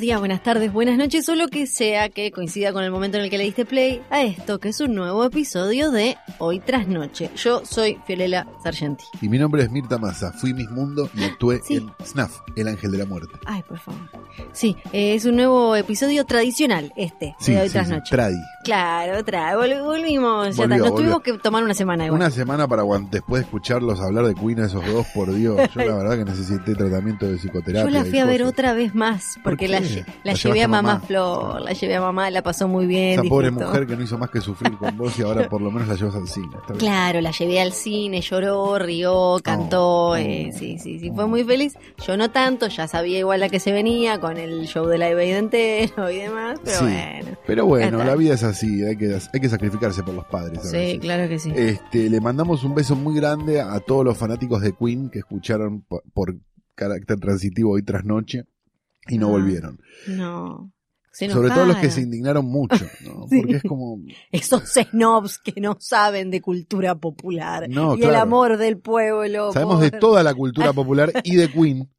[0.00, 3.18] Buenos días, buenas tardes, buenas noches o lo que sea que coincida con el momento
[3.18, 6.58] en el que le diste play a esto, que es un nuevo episodio de Hoy
[6.58, 7.28] tras Noche.
[7.36, 9.04] Yo soy Fiorella Sargenti.
[9.20, 10.32] Y mi nombre es Mirta Massa.
[10.32, 11.76] Fui Miss Mundo y actué Sí.
[11.76, 13.34] en Snuff, el ángel de la muerte.
[13.44, 14.00] Ay, por favor.
[14.52, 18.08] Sí, eh, es un nuevo episodio tradicional este, Sí, de Hoy sí, tras Noche.
[18.16, 18.38] Tradi.
[18.64, 20.56] Claro, vol- volvimos.
[20.56, 20.66] ya Volvió, está.
[20.78, 20.94] Nos volvió.
[20.94, 22.18] tuvimos que tomar una semana igual.
[22.22, 25.56] Una semana para después de escucharlos hablar de Queen a esos dos, por Dios.
[25.74, 27.84] Yo la verdad que necesité tratamiento de psicoterapia.
[27.84, 30.68] Yo la fui a ver otra vez más, porque ¿Por la, ¿La la llevé a
[30.68, 31.06] mamá, mamá?
[31.06, 33.20] Flor, la llevé a mamá, la pasó muy bien.
[33.20, 35.70] Esa pobre mujer que no hizo más que sufrir con vos y ahora por lo
[35.70, 36.48] menos la llevas al cine.
[36.78, 41.14] Claro, la llevé al cine, lloró, rió, cantó, Oh, eh, oh, sí, sí, sí, oh.
[41.14, 41.74] fue muy feliz.
[42.06, 45.22] Yo no tanto, ya sabía igual la que se venía con el show de Live
[45.22, 46.84] Aid entero y demás, pero Sí.
[46.84, 47.38] bueno.
[47.46, 50.58] Pero bueno, la vida es así, hay que, hay que sacrificarse por los padres.
[50.58, 50.98] a Sí, veces.
[51.00, 51.52] claro que sí.
[51.54, 55.80] Este, le mandamos un beso muy grande a todos los fanáticos de Queen que escucharon
[55.82, 56.36] por, por
[56.74, 58.44] carácter transitivo hoy tras noche
[59.08, 59.80] y no volvieron.
[60.06, 60.72] No.
[61.12, 63.26] Sobre todo los que se indignaron mucho, ¿no?
[63.28, 63.40] Sí.
[63.40, 63.98] Porque es como,
[64.30, 69.52] Esos snobs que no saben de cultura popular No, y el amor del pueblo.
[69.52, 71.90] sabemos de toda la cultura popular y de Queen,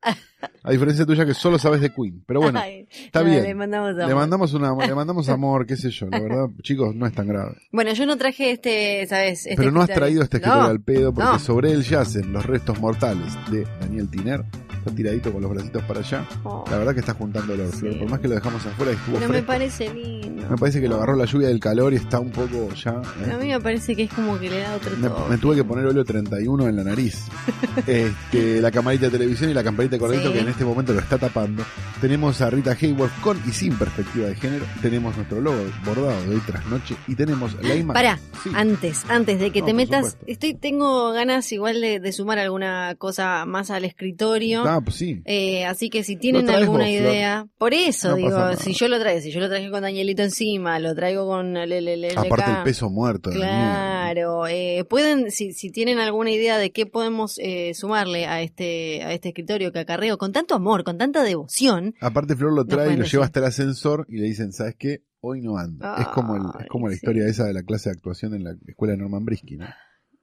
[0.64, 2.24] a diferencia tuya que solo sabes de Queen.
[2.26, 3.44] Pero bueno, Ay, está no, bien.
[3.44, 4.16] Le mandamos le amor.
[4.16, 7.58] mandamos una, le mandamos amor, qué sé yo, la verdad, chicos, no es tan grave.
[7.74, 9.46] Bueno, yo no traje este, ¿sabes?
[9.46, 10.70] Este Pero no has traído este escritorio No.
[10.70, 11.40] al pedo porque no.
[11.40, 14.46] sobre él yacen los restos mortales de Daniel Tiner.
[14.82, 16.26] Está tiradito con los bracitos para allá.
[16.44, 17.78] Oh, La verdad que está juntando olor, Sí.
[17.82, 18.00] Flor.
[18.00, 19.48] Por más que lo dejamos afuera estuvo pero me fresco.
[19.48, 20.50] parece lindo.
[20.50, 23.00] Me parece que lo agarró la lluvia del calor y está un poco ya.
[23.28, 23.32] ¿eh?
[23.32, 25.30] A mí me parece que es como que le da otro Me, toque.
[25.30, 27.26] me tuve que poner óleo 31 en la nariz.
[27.88, 30.32] Este, la camarita de televisión y la campanita de Sí.
[30.34, 31.64] que en este momento lo está tapando.
[32.02, 34.66] Tenemos a Rita Hayworth con y sin perspectiva de género.
[34.82, 37.88] Tenemos nuestro logo bordado de hoy tras noche y tenemos la imagen.
[37.94, 38.50] Pará, Sí.
[38.56, 40.26] antes, antes de que No, te metas, supuesto.
[40.32, 44.64] estoy, tengo ganas igual de, de sumar alguna cosa más al escritorio.
[44.76, 45.22] Ah, pues sí.
[45.26, 47.06] Eh, así que si tienen alguna vos, Flor.
[47.12, 50.24] idea, por eso No digo, si yo lo traigo, si yo lo traje con Danielito
[50.24, 53.30] encima, lo traigo con el- el Aparte el peso muerto.
[53.32, 59.04] Claro, eh, pueden, si, si tienen alguna idea de qué podemos eh, sumarle a este,
[59.04, 62.88] a este escritorio que acarreo con tanto amor, con tanta devoción, Aparte Flor lo trae
[62.88, 63.14] y lo decir.
[63.14, 65.04] lleva hasta el ascensor y le dicen, ¿sabes qué?
[65.20, 65.96] Hoy no anda.
[66.00, 68.56] es como el, es como la historia esa de la clase de actuación en la
[68.68, 69.66] escuela de Norman Brisky, ¿no?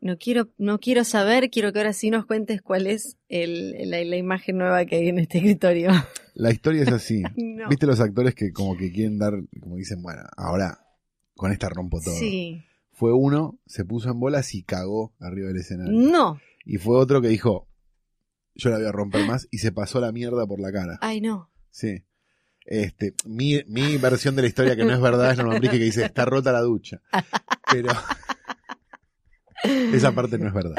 [0.00, 4.02] No quiero, no quiero saber, quiero que ahora sí nos cuentes cuál es el, la,
[4.04, 5.90] la imagen nueva que hay en este escritorio.
[6.34, 7.22] La historia es así.
[7.36, 7.68] No.
[7.68, 10.78] ¿Viste los actores que como que quieren dar, como dicen, bueno, ahora
[11.34, 12.14] con esta rompo todo?
[12.14, 12.62] Sí.
[12.92, 15.92] Fue uno, se puso en bolas y cagó arriba del escenario.
[15.92, 16.40] No.
[16.64, 17.68] Y fue otro que dijo,
[18.54, 20.98] yo la voy a romper más y se pasó la mierda por la cara.
[21.00, 21.50] Ay, no.
[21.70, 22.04] Sí.
[22.64, 25.84] Este, mi, mi versión de la historia que no es verdad es Norman Brisky que
[25.84, 27.00] dice, está rota la ducha.
[27.72, 27.88] Pero
[29.64, 30.74] esa parte no es verdad.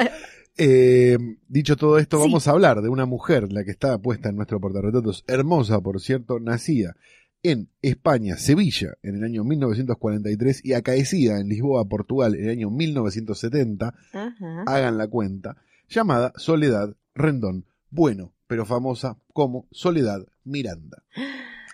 [0.58, 1.16] Eh,
[1.48, 2.24] dicho todo esto, Sí.
[2.24, 6.00] vamos a hablar de una mujer, la que está puesta en nuestro portarretratos, hermosa, por
[6.00, 6.96] cierto, nacida
[7.42, 12.70] en España, Sevilla, en el año 1943 y acaecida en Lisboa, Portugal, en el año
[12.70, 14.62] 1970, Ajá.
[14.66, 15.56] hagan la cuenta,
[15.88, 21.02] llamada Soledad Rendón Bueno, pero famosa como Soledad Miranda.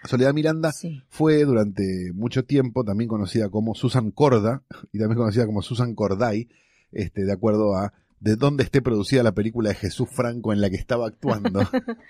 [0.04, 1.02] Soledad Miranda Sí.
[1.08, 4.62] fue durante mucho tiempo también conocida como Susan Corda
[4.92, 6.48] y también conocida como Susan Corday,
[6.92, 10.70] este, de acuerdo a de dónde esté producida la película de Jesús Franco en la
[10.70, 11.60] que estaba actuando.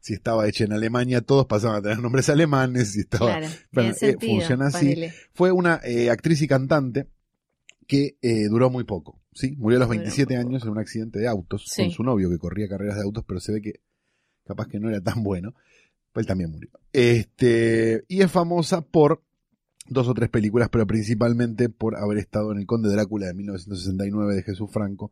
[0.00, 3.38] si estaba hecha en Alemania, todos pasaban a tener nombres alemanes, si estaba...
[3.38, 3.46] Claro.
[3.72, 4.96] Bueno, eh, funciona así.
[5.32, 7.08] Fue una eh, actriz y cantante
[7.86, 9.56] que eh, duró muy poco, ¿sí?
[9.56, 11.82] Murió a los Duró 27 muy años en un accidente de autos Sí.
[11.82, 13.80] con su novio que corría carreras de autos, pero se ve que
[14.44, 15.54] capaz que no era tan bueno.
[16.12, 16.70] Pues él también murió.
[16.92, 19.22] Este, y es famosa por
[19.88, 24.34] dos o tres películas, pero principalmente por haber estado en El Conde Drácula de 1969
[24.34, 25.10] de Jesús Franco,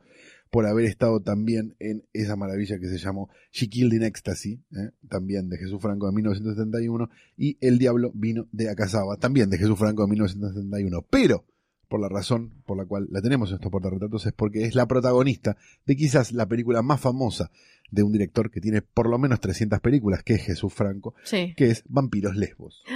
[0.50, 4.90] por haber estado también en esa maravilla que se llamó She Killed in Ecstasy, ¿eh?
[5.08, 9.78] también de Jesús Franco de 1971, y El Diablo vino de Acazaba, también de Jesús
[9.78, 11.04] Franco de 1971.
[11.10, 11.44] Pero,
[11.88, 14.86] por la razón por la cual la tenemos en estos portarretratos, es porque es la
[14.86, 15.56] protagonista
[15.86, 17.50] de quizás la película más famosa
[17.90, 21.54] de un director que tiene por lo menos 300 películas, que es Jesús Franco, Sí.
[21.56, 22.82] que es Vampiros Lesbos.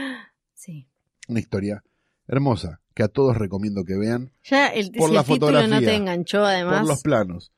[0.54, 0.88] Sí.
[1.28, 1.84] Una historia
[2.26, 5.78] hermosa que a todos recomiendo que vean Ya el, Por si la el título no
[5.78, 6.80] te enganchó, además.
[6.80, 7.52] por los planos,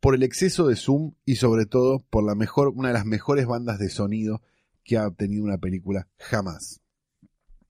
[0.00, 3.46] por el exceso de zoom y sobre todo por la mejor, una de las mejores
[3.46, 4.42] bandas de sonido
[4.82, 6.80] que ha obtenido una película jamás.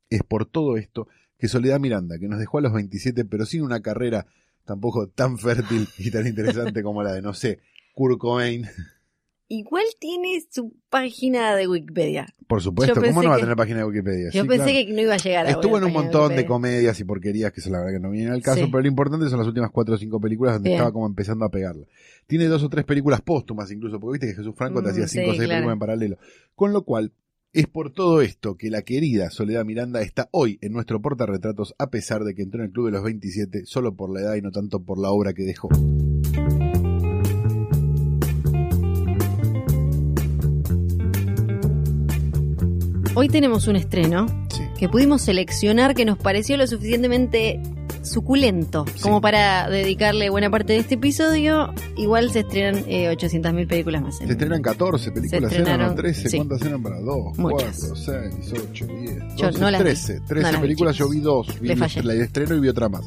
[0.08, 1.08] Es por todo esto
[1.38, 4.26] que Soledad Miranda, que nos dejó a los 27, pero sin una carrera
[4.64, 7.58] tampoco tan fértil y tan interesante como la de, no sé,
[7.94, 8.66] Kurt Cobain,
[9.54, 12.26] igual tiene su página de Wikipedia.
[12.46, 14.30] Por supuesto, Yo ¿cómo no va a tener página de Wikipedia?
[14.32, 14.86] Yo Sí, pensé claro.
[14.86, 17.52] que no iba a llegar a Estuvo en un de montón de comedias y porquerías
[17.52, 18.68] que eso la verdad que no vienen al caso, Sí.
[18.70, 20.78] pero lo importante son las últimas cuatro o cinco películas donde Bien.
[20.78, 21.86] estaba como empezando a pegarla.
[22.26, 25.08] Tiene dos o tres películas póstumas incluso, porque viste que Jesús Franco te Mm, hacía
[25.08, 25.58] cinco o sí, seis claro.
[25.60, 26.18] películas en paralelo.
[26.54, 27.12] Con lo cual,
[27.52, 31.90] es por todo esto que la querida Soledad Miranda está hoy en nuestro portarretratos a
[31.90, 34.40] pesar de que entró en el Club de los 27 solo por la edad y
[34.40, 35.68] no tanto por la obra que dejó.
[43.14, 44.62] Hoy tenemos un estreno Sí.
[44.82, 47.60] Que pudimos seleccionar que nos pareció lo suficientemente
[48.02, 49.00] suculento Sí.
[49.02, 51.72] como para dedicarle buena parte de este episodio.
[51.96, 54.20] Igual se estrenan eh, 800.000 películas más.
[54.20, 56.36] en- Se estrenan 14 películas, Se eran o estrenaron, 13, sí.
[56.38, 57.78] ¿cuántas eran para 2, Muchas.
[57.94, 57.94] 4,
[58.40, 59.84] 6, 8, 10, Yo 12, no las vi.
[59.84, 60.20] 13?
[60.26, 63.04] 13 No películas, yo vi dos, vi la de estreno y vi otra más.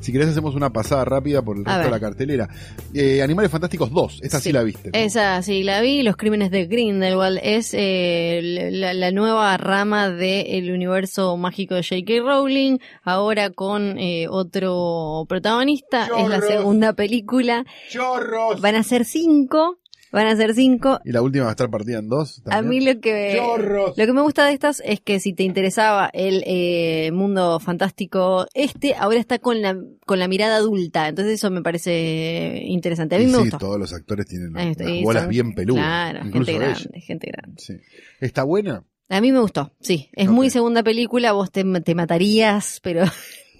[0.00, 2.48] Si querés hacemos una pasada rápida por el resto de la cartelera.
[2.94, 4.52] Eh, Animales Fantásticos 2, esta sí, Sí.
[4.52, 4.90] la viste.
[4.94, 4.98] ¿no?
[4.98, 6.02] Esa sí, la vi.
[6.02, 12.20] Los crímenes de Grindelwald es eh, la, la nueva rama del universo mágico de J.K.
[12.24, 12.78] Rowling.
[13.02, 16.08] Ahora con eh, otro protagonista.
[16.18, 17.64] Es la segunda película.
[17.90, 18.60] ¡Chorros!
[18.60, 19.78] Van a ser cinco.
[20.10, 20.98] Van a ser cinco.
[21.04, 22.40] Y la última va a estar partida en dos.
[22.46, 23.92] A mí lo que, ¡Chorros!
[23.94, 28.46] lo que me gusta de estas es que si te interesaba el eh, mundo fantástico
[28.54, 29.76] este, ahora está con la,
[30.06, 31.08] con la mirada adulta.
[31.08, 33.16] Entonces eso me parece interesante.
[33.16, 33.58] A mí Y me sí, gustó.
[33.58, 35.84] todos los actores tienen las bolas son- bien peludas.
[35.84, 36.74] Claro, incluso gente ella.
[36.80, 37.60] grande, gente grande.
[37.62, 37.74] Sí.
[38.20, 38.84] ¿Está buena?
[39.08, 40.08] A mí me gustó, sí.
[40.12, 43.04] Es muy segunda película, vos te, te matarías, pero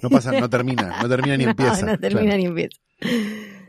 [0.03, 1.87] No pasa, no termina, no termina ni no, empieza.
[1.87, 2.39] no termina Claro.
[2.39, 2.79] ni empieza.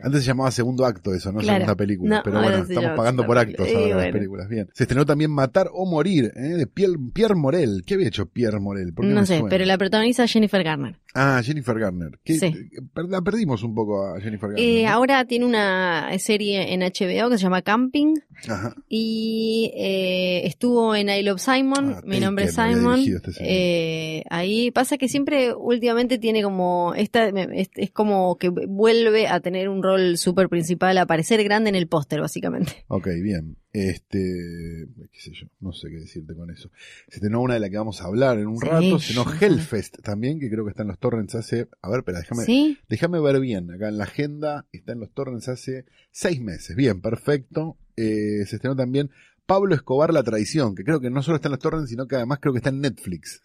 [0.02, 1.58] Antes se llamaba segundo acto eso, no Claro.
[1.58, 2.16] segunda película.
[2.16, 4.12] No, pero bueno, estamos pagando por actos ahora Y las bueno.
[4.12, 4.48] películas.
[4.48, 4.68] Bien.
[4.74, 6.40] Se estrenó también Matar o Morir, ¿eh?
[6.40, 7.82] de Pierre, Pierre Morel.
[7.86, 8.92] ¿Qué había hecho Pierre Morel?
[8.94, 9.48] ¿Por qué No sé, suena?
[9.50, 10.98] pero la protagoniza Jennifer Garner.
[11.14, 12.18] Ah, Jennifer Garner.
[12.22, 12.46] Que, Sí.
[12.46, 12.68] eh,
[13.08, 14.64] La perdimos un poco a Jennifer Garner.
[14.64, 14.90] Eh, ¿no?
[14.90, 18.14] ahora tiene una serie en HBO que se llama Camping
[18.48, 18.74] Ajá.
[18.88, 23.00] y eh, estuvo en I Love Simon, Ah, mi nombre es Simon.
[23.00, 23.30] este.
[23.40, 29.40] Eh, ahí pasa que siempre últimamente tiene como esta es, es como que vuelve a
[29.40, 32.84] tener un rol súper principal, a aparecer grande en el póster básicamente.
[32.88, 33.56] Ok, bien.
[33.72, 36.70] Este, qué sé yo, no sé qué decirte con eso.
[37.08, 39.22] Se estrenó una de la que vamos a hablar en un Sí, rato, se ya.
[39.40, 42.78] Hellfest también, que creo que está en los torrents hace, a ver, espera, déjame, ¿Sí?
[42.88, 47.00] déjame ver bien, acá en la agenda, está en los torrents hace seis meses, bien,
[47.00, 47.76] perfecto.
[47.96, 49.10] Eh, se estrenó también
[49.46, 52.16] Pablo Escobar La Traición, que creo que no solo está en los torrents, sino que
[52.16, 53.40] además creo que está en Netflix.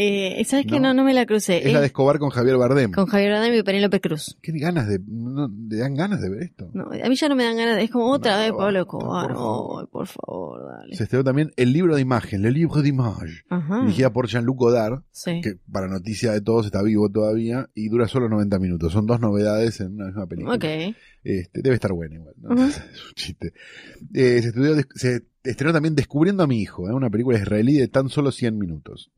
[0.00, 0.78] Eh, ¿Sabes qué?
[0.78, 0.88] No.
[0.88, 1.66] No, no me la crucé.
[1.66, 2.92] Es la de Escobar con Javier Bardem.
[2.92, 4.38] Con Javier Bardem y Penélope Cruz.
[4.40, 6.70] ¿Qué ganas de, no, ¿te dan ganas de ver esto?
[6.72, 9.34] No, a mí ya no me dan ganas, es como otra vez Pablo Escobar.
[9.34, 10.94] por por favor, dale.
[10.94, 13.42] Se estrenó también El libro de imagen, Le Livre d'Image,
[13.82, 15.40] dirigida por Jean-Luc Godard, Sí.
[15.42, 18.92] que para noticia de todos está vivo todavía y dura solo 90 minutos.
[18.92, 20.54] Son dos novedades en una misma película.
[20.54, 20.94] Ok.
[21.24, 22.34] Este, debe estar buena igual,
[22.68, 22.76] es
[23.08, 23.52] un chiste.
[24.14, 26.92] Eh, se, estudió, se estrenó también Descubriendo a mi hijo, ¿eh?
[26.92, 29.10] una película israelí de tan solo 100 minutos.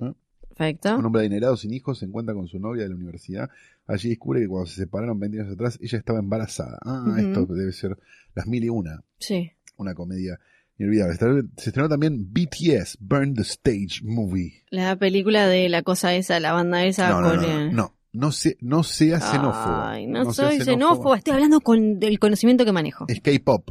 [0.60, 0.96] Perfecto.
[0.98, 3.48] Un hombre adinerado sin hijos se encuentra con su novia de la universidad.
[3.86, 6.78] Allí descubre que cuando se separaron 20 años atrás, ella estaba embarazada.
[6.84, 7.96] Ah, esto debe ser
[8.34, 9.52] Las Mil y Una, Sí.
[9.78, 10.38] una comedia
[10.78, 11.16] inolvidable.
[11.56, 14.64] Se- estrenó también BTS, Burn the Stage Movie.
[14.70, 18.32] La película de la cosa esa, la banda esa No, no, no, no, no, no,
[18.32, 19.82] se- no sea xenófobo.
[19.82, 23.06] Ay, no, soy xenófoba, estoy hablando con del conocimiento que manejo.
[23.08, 23.70] Es K-pop.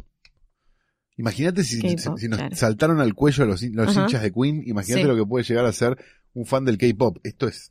[1.20, 2.56] Imagínate si, nos claro.
[2.56, 5.08] saltaron al cuello los, los hinchas de Queen, imagínate Sí.
[5.08, 5.96] lo que puede llegar a ser
[6.34, 7.18] un fan del K-pop.
[7.22, 7.70] Esto es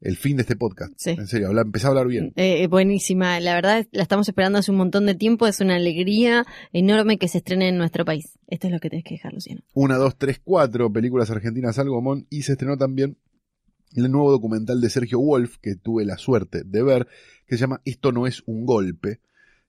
[0.00, 0.92] el fin de este podcast.
[0.96, 1.10] Sí.
[1.10, 2.32] En serio, habla, empecé a hablar bien.
[2.36, 6.44] Eh, buenísima, la verdad la estamos esperando hace un montón de tiempo, es una alegría
[6.72, 8.38] enorme que se estrene en nuestro país.
[8.46, 9.60] Esto es lo que tenés que dejar, Luciano.
[9.74, 13.18] Una, dos, tres, cuatro películas argentinas algo mon y se estrenó también
[13.94, 17.08] el nuevo documental de Sergio Wolf que tuve la suerte de ver
[17.46, 19.20] que se llama Esto no es un golpe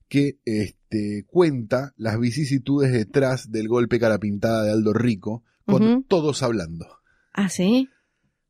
[0.09, 6.43] que este, cuenta las vicisitudes detrás del golpe cara pintada de Aldo Rico con todos
[6.43, 6.87] hablando.
[7.33, 7.87] Ah, sí,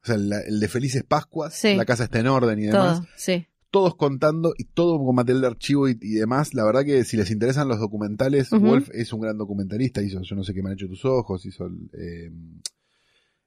[0.02, 1.76] O sea, la- el de Felices Pascuas, Sí.
[1.76, 3.00] la casa está en orden y demás.
[3.02, 3.46] todo, sí.
[3.72, 6.54] Todos contando y todo con material de archivo y, y demás.
[6.56, 8.50] La verdad que si les interesan los documentales.
[8.50, 10.02] Wolf es un gran documentalista.
[10.02, 12.32] Hizo Yo no sé qué me han hecho tus ojos, hizo el, eh,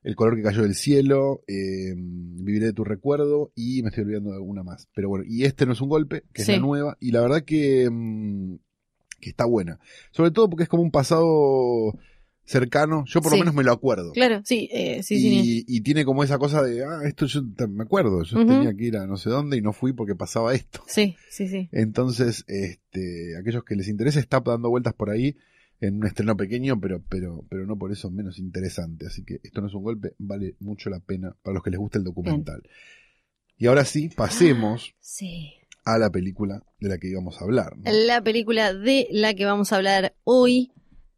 [0.02, 4.30] el color que cayó del cielo, eh, Viviré de tu recuerdo y me estoy olvidando
[4.30, 4.88] de alguna más.
[4.94, 6.52] Pero bueno, y este no es un golpe, que Sí.
[6.52, 6.96] es la nueva.
[7.00, 8.56] Y la verdad que, mm,
[9.20, 9.78] que está buena.
[10.10, 11.96] Sobre todo porque es como un pasado
[12.44, 13.04] cercano.
[13.06, 13.38] Yo por Sí.
[13.38, 14.10] lo menos me lo acuerdo.
[14.12, 15.64] Claro, sí, eh, sí, sí.
[15.68, 18.84] Y, y tiene como esa cosa de, ah, esto yo me acuerdo, yo tenía que
[18.86, 20.82] ir a no sé dónde y no fui porque pasaba esto.
[20.88, 21.68] Sí, sí, sí.
[21.70, 25.36] Entonces, este, aquellos que les interesa está dando vueltas por ahí
[25.82, 29.06] en un estreno pequeño, pero, pero, pero no por eso menos interesante.
[29.06, 31.78] Así que esto no es un golpe, vale mucho la pena para los que les
[31.80, 32.62] gusta el documental.
[33.58, 35.52] Y ahora sí, pasemos Sí.
[35.84, 37.76] a la película de la que íbamos a hablar.
[37.76, 37.82] ¿no?
[38.06, 40.72] La película de la que vamos a hablar hoy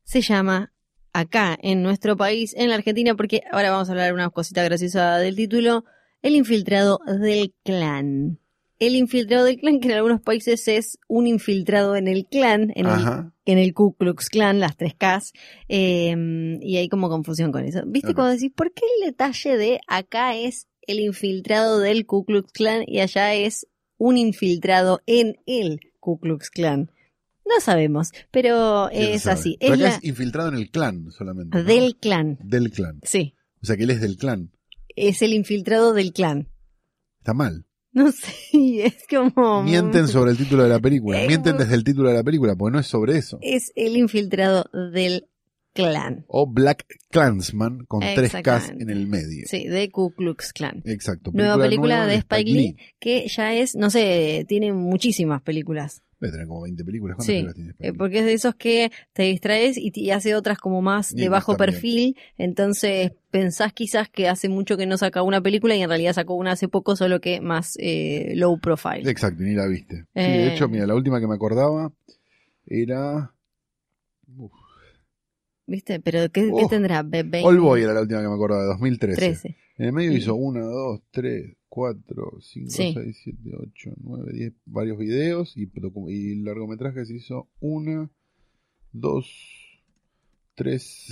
[0.05, 0.73] se llama
[1.13, 5.19] acá en nuestro país, en la Argentina, porque ahora vamos a hablar una cosita graciosa
[5.19, 5.85] del título,
[6.23, 8.41] El infiltrado del clan.
[8.79, 12.87] El infiltrado del clan, que en algunos países es un infiltrado en el clan, en,
[12.87, 13.33] el, Ajá.
[13.45, 15.33] en el Ku Klux Klan, las tres Ks,
[15.69, 17.83] eh, y hay como confusión con eso.
[17.87, 18.15] ¿Viste Ok.
[18.17, 22.83] cuando decís, ¿por qué el detalle de acá es el infiltrado del Ku Klux Klan
[22.87, 23.67] y allá es
[23.97, 26.91] un infiltrado en el Ku Klux Klan?
[27.47, 29.41] No sabemos, pero ¿Quién es sabe?
[29.41, 29.57] así.
[29.61, 31.57] Pero Es acá la es infiltrado en el clan solamente.
[31.59, 31.65] ¿no?
[31.65, 32.39] del clan.
[32.43, 33.01] Del clan.
[33.03, 34.51] Sí, O sea que él es del clan.
[34.97, 36.49] es el infiltrado del clan.
[37.19, 37.67] Está mal.
[37.97, 39.63] No sé, es como...
[39.63, 41.25] Mienten sobre el título de la película.
[41.29, 43.39] Mienten desde el título de la película, porque no es sobre eso.
[43.41, 45.29] Es el infiltrado del
[45.75, 46.25] clan.
[46.27, 49.45] O Black Clansman con tres Ks en el medio.
[49.47, 50.83] Sí, de Ku Klux Klan.
[50.85, 51.31] Exacto.
[51.33, 56.03] Nueva película nueva de Spike Lee, que ya es, no sé, tiene muchísimas películas.
[56.25, 57.17] Debe tener como 20 películas.
[57.17, 60.11] ¿Cuántas Sí, películas tiene Spike Eh, porque es de esos que te distraes y, y
[60.11, 62.17] hace otras como más Y de bajo perfil.
[62.39, 66.35] Entonces pensás quizás que hace mucho que no saca una película y en realidad sacó
[66.35, 69.11] una hace poco, solo que más eh, low profile.
[69.11, 69.97] Exacto, ni la viste.
[69.97, 70.23] Sí, Eh.
[70.39, 71.93] de hecho, mira, la última que me acordaba
[72.67, 73.34] era.
[75.67, 75.99] ¿Viste?
[76.01, 77.03] Pero ¿qué, qué Oh, tendrá?
[77.03, 79.17] Be- veinte- All Boy era la última que me acordaba, de 2013.
[79.21, 79.57] 13.
[79.79, 80.19] En el medio Sí.
[80.19, 82.93] hizo 1, 2, 3, 4, 5, Sí.
[82.95, 85.69] 6, 7, 8, 9, 10, varios videos y,
[86.11, 88.11] y largometrajes hizo 1,
[88.93, 89.27] 2,
[90.55, 91.09] 3,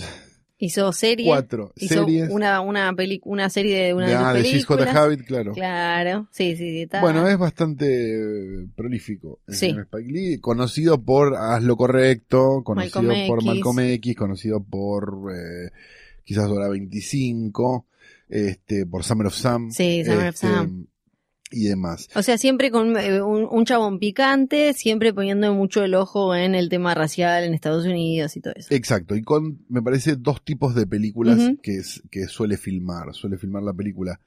[0.64, 1.26] Hizo serie.
[1.26, 2.30] 4 Hizo series.
[2.30, 4.94] una, una, peli- una serie de una de, sus ah, de a películas.
[4.96, 5.52] Habit, claro.
[5.54, 7.00] Claro, sí, sí, está.
[7.00, 7.86] Bueno, es bastante
[8.62, 9.70] eh, prolífico el Sí.
[9.76, 13.46] Spike Lee, conocido por Haz lo correcto, conocido Malcolm por X.
[13.46, 15.70] Malcolm X, conocido por eh,
[16.22, 17.86] quizás Hora 25,
[18.28, 20.86] este, por Summer of Sam, Sí, Summer of este, Sam.
[21.52, 22.08] Y demás.
[22.14, 26.54] O sea, siempre con eh, un, un chabón picante, siempre poniendo mucho el ojo en
[26.54, 28.74] el tema racial en Estados Unidos y todo eso.
[28.74, 31.80] Exacto, y con, me parece, dos tipos de películas que,
[32.10, 33.12] que suele filmar.
[33.14, 34.20] Suele filmar la película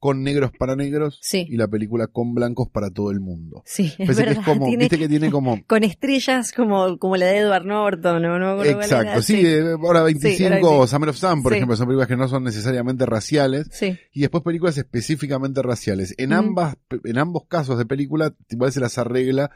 [0.00, 1.46] con negros para negros Sí.
[1.48, 3.62] y la película con blancos para todo el mundo.
[3.66, 4.38] Sí, es Parece que verdad.
[4.40, 8.22] es como, tiene- viste que tiene como Con estrellas como, como la de Edward Norton,
[8.22, 8.38] ¿no?
[8.38, 10.86] no Exacto, sí, eh, Hora 25 Hora o 25.
[10.88, 11.56] Summer of Sam, por Sí.
[11.58, 16.14] ejemplo, son películas que no son necesariamente raciales Sí, y después películas específicamente raciales.
[16.18, 19.50] En ambas en ambos casos de película igual se las arregla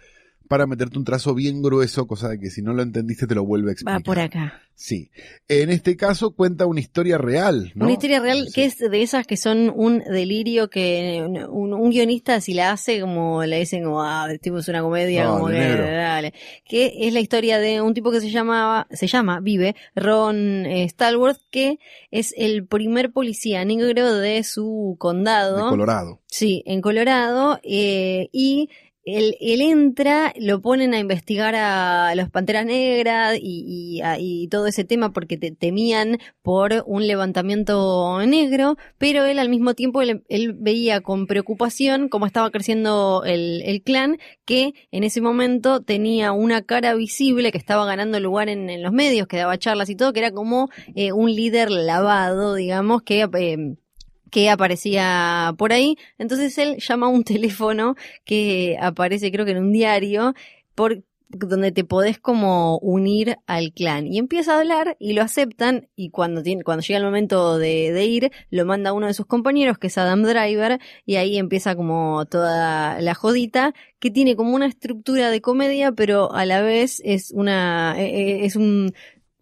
[0.49, 3.45] para meterte un trazo bien grueso, cosa de que si no lo entendiste te lo
[3.45, 4.01] vuelve a explicar.
[4.01, 4.61] va por acá.
[4.77, 5.11] Sí.
[5.47, 7.85] En este caso cuenta una historia real, ¿no?
[7.85, 8.53] Una historia real Sí.
[8.53, 13.01] que es de esas que son un delirio que un, un guionista si la hace
[13.01, 16.35] como le dicen como ah, tipo es una comedia No, como de que dale.
[16.65, 20.89] Que es la historia de un tipo que se llamaba, se llama, vive, Ron eh,
[20.89, 21.79] Stallworth, que
[22.11, 25.69] es el primer policía negro de su de condado.
[25.71, 26.21] Colorado.
[26.27, 27.61] Sí, en Colorado.
[27.63, 28.71] eh, y
[29.05, 33.65] él, él entra, lo ponen a investigar a los Panteras Negras y,
[33.99, 39.39] y, a- y todo ese tema porque te, temían por un levantamiento negro, pero él
[39.39, 44.73] al mismo tiempo él, él veía con preocupación cómo estaba creciendo el, el clan, que
[44.91, 49.27] en ese momento tenía una cara visible que estaba ganando lugar en, en los medios,
[49.27, 53.29] que daba charlas y todo, que era como eh, un líder lavado, digamos, que...
[53.39, 53.77] eh,
[54.35, 55.97] que aparecía por ahí.
[56.19, 60.35] Entonces él llama a un teléfono que aparece creo que en un diario
[60.75, 65.89] por donde te podés como unir al clan y empieza a hablar y lo aceptan
[65.97, 69.79] y cuando tiene cuando llega el momento de, ir lo manda uno de sus compañeros
[69.79, 74.67] que es Adam Driver y ahí empieza como toda la jodita que tiene como una
[74.67, 78.93] estructura de comedia pero a la vez es una eh, eh, es un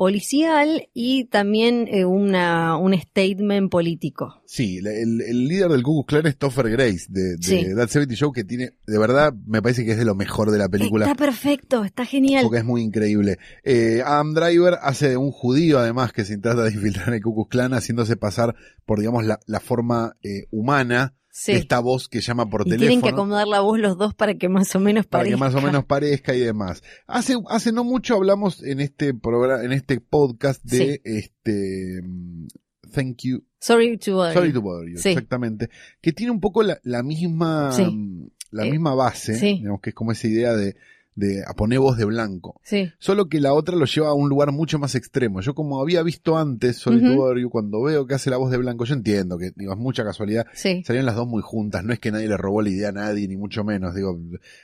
[0.03, 6.07] policial y también eh, una un statement político Sí, el, el líder del Ku Klux
[6.09, 7.67] Klan es Topher Grace de, de Sí.
[7.77, 10.59] That 70 Show que tiene, de verdad, me parece que es de lo mejor de
[10.59, 11.07] la película.
[11.07, 12.43] Está perfecto, está genial.
[12.43, 13.39] Porque es muy increíble.
[13.63, 17.23] Eh, Adam Driver hace de un judío, además, que se trata de infiltrar en el
[17.23, 21.53] Ku Klux Klan, haciéndose pasar por, digamos, la, la forma eh, humana Sí.
[21.53, 22.87] esta voz que llama por y teléfono.
[22.89, 25.37] tienen que acomodar la voz los dos para que más o menos para parezca.
[25.37, 26.83] que más o menos parezca y demás.
[27.07, 32.49] Hace, hace no mucho hablamos en este programa, en este podcast de este mm,
[32.93, 34.55] Thank You, Sorry to bother Sorry you.
[34.55, 35.09] to Bother You, Sí.
[35.11, 35.71] exactamente.
[36.03, 39.95] Que tiene un poco la, la misma, mm, la Eh, misma base, digamos que es
[39.97, 40.77] como esa idea de,
[41.15, 42.59] de a poner voz de blanco.
[42.65, 45.43] Sí, Solo que la otra lo lleva a un lugar mucho más extremo.
[45.43, 47.17] Yo como había visto antes Ujú.
[47.17, 49.79] Bother You, cuando veo que hace la voz de blanco, yo entiendo que digo, es
[49.79, 50.47] mucha casualidad.
[50.55, 50.83] sí.
[50.87, 53.29] Salían las dos muy juntas, no es que nadie le robó la idea a nadie,
[53.29, 53.95] ni mucho menos.
[53.95, 54.19] Digo,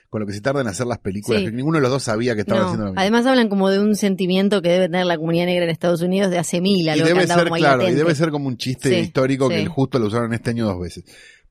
[0.09, 1.47] con lo que se tarda en hacer las películas, Sí.
[1.47, 3.01] que ninguno de los dos sabía que estaba No, haciendo lo mismo.
[3.03, 6.31] Además hablan como de un sentimiento que debe tener la comunidad negra en Estados Unidos
[6.31, 8.49] de hace mil, y algo que debe ser, como ahí claro, y debe ser como
[8.49, 11.05] un chiste histórico que justo lo usaron este año dos veces.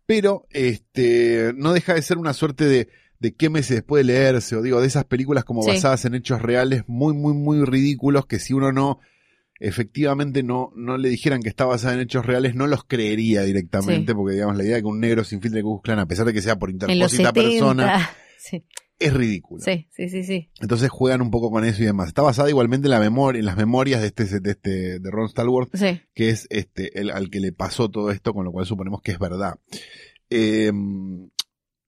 [0.08, 2.88] Pero, este, no deja de ser una suerte de,
[3.20, 5.70] de qué meses después de leerse, o digo, de esas películas como Sí.
[5.70, 9.00] basadas en hechos reales muy, muy, muy ridículos que si uno no,
[9.60, 14.12] efectivamente no, no le dijeran que está basada en hechos reales, no los creería directamente,
[14.12, 14.16] Sí.
[14.16, 16.34] porque digamos, la idea de que un negro se infiltre en Ku a pesar de
[16.34, 17.34] que sea por interpósita 70.
[17.34, 18.10] persona,
[18.40, 18.64] Sí,
[19.00, 19.64] es ridículo.
[19.64, 20.50] sí, sí, sí, sí.
[20.62, 22.08] Entonces juegan un poco con eso y demás.
[22.10, 25.28] Está basada igualmente en la memoria, en las memorias de este, de este, de Ron
[25.28, 28.66] Stallworth, Sí, que es este, el, al que le pasó todo esto, con lo cual
[28.68, 29.56] suponemos que es verdad.
[30.30, 30.72] Eh,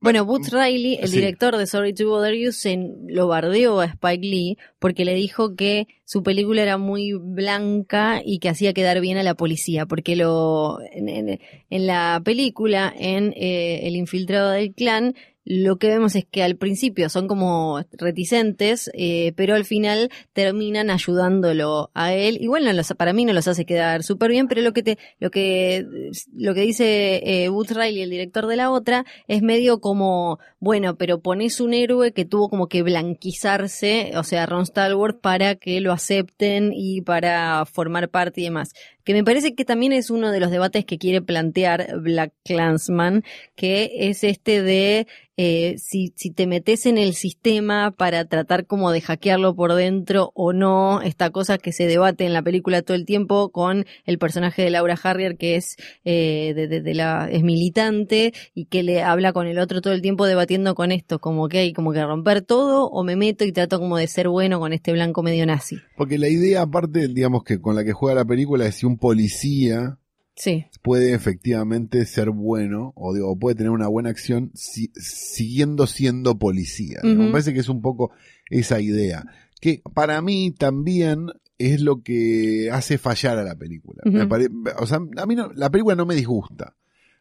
[0.02, 1.18] Bueno, Boots Riley, el Sí.
[1.18, 2.78] director de Sorry to Bother You, se
[3.08, 8.40] lo bardeó a Spike Lee porque le dijo que su película era muy blanca y
[8.40, 11.40] que hacía quedar bien a la policía, porque lo en, en-
[11.70, 15.16] en la película, en eh, El infiltrado del clan,
[15.50, 20.92] lo que vemos es que al principio son como reticentes, eh, pero al final terminan
[20.92, 22.38] ayudándolo a él.
[22.40, 25.00] Igual no los, para mí no los hace quedar súper bien, pero lo que te,
[25.20, 25.88] lo que,
[26.36, 31.20] lo que dice eh, Riley, el director de la otra, es medio como, bueno, pero
[31.20, 35.94] pones un héroe que tuvo como que blanquizarse, o sea, Ron Stallworth, para que lo
[35.94, 38.70] acepten y para formar parte y demás.
[39.04, 43.24] Que me parece que también es uno de los debates que quiere plantear Black Clansman,
[43.56, 45.08] que es este de
[45.42, 50.34] eh, si, si te metes en el sistema para tratar como de hackearlo por dentro
[50.36, 54.20] o no, esta cosa que se debate en la película todo el tiempo con el
[54.20, 59.32] personaje de Laura Harrier que es eh, de la es militante y que le habla
[59.32, 62.42] con el otro todo el tiempo debatiendo con esto, como que hay como que romper
[62.42, 65.78] todo o me meto y trato como de ser bueno con este blanco medio nazi.
[66.00, 68.98] Porque la idea, aparte, digamos que con la que juega la película, es si un
[68.98, 70.00] policía
[70.36, 76.40] Sí, puede efectivamente ser bueno, o digo, puede tener una buena acción si- siguiendo siendo
[76.40, 77.00] policía.
[77.04, 78.12] Me parece que es un poco
[78.50, 79.26] esa idea.
[79.60, 81.28] Que para mí también
[81.58, 84.02] es lo que hace fallar a la película.
[84.06, 84.16] Ujú.
[84.18, 84.48] Me pare-
[84.80, 86.74] o sea, a mí no- la película no me disgusta.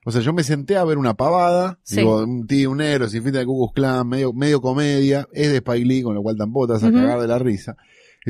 [0.04, 1.96] O sea, yo me senté a ver una pavada, Sí.
[1.96, 5.48] digo, un tío, un héroe, sin fin de Ku Klux Klan, medio, medio comedia, es
[5.50, 7.76] de Spike Lee, con lo cual tampoco te vas a cagar de la risa.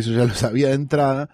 [0.01, 1.31] Eso ya lo sabía de entrada.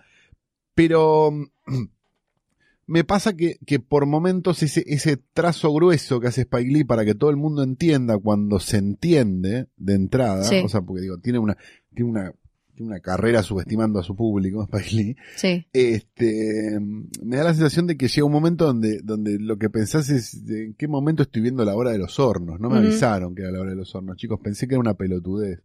[0.75, 1.31] Pero
[2.87, 7.05] me pasa que, que por momentos ese, ese trazo grueso que hace Spike Lee para
[7.05, 10.63] que todo el mundo entienda cuando se entiende de entrada, Sí.
[10.65, 11.57] o sea, porque digo, tiene una,
[11.95, 12.33] tiene una,
[12.75, 16.79] tiene una carrera subestimando a su público, Spike Lee, sí, este,
[17.23, 20.35] me da la sensación de que llega un momento donde, donde lo que pensás es
[20.49, 22.61] en qué momento estoy viendo la hora de los hornos.
[22.61, 24.95] No me avisaron que era la hora de los hornos, chicos, pensé que era una
[24.95, 25.61] pelotudez.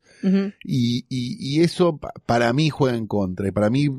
[0.64, 3.48] Y, y, y eso pa- para mí juega en contra.
[3.48, 3.90] Y para mí,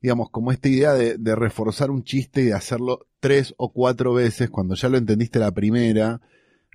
[0.00, 4.14] digamos, como esta idea de, de reforzar un chiste y de hacerlo tres o cuatro
[4.14, 6.20] veces cuando ya lo entendiste la primera,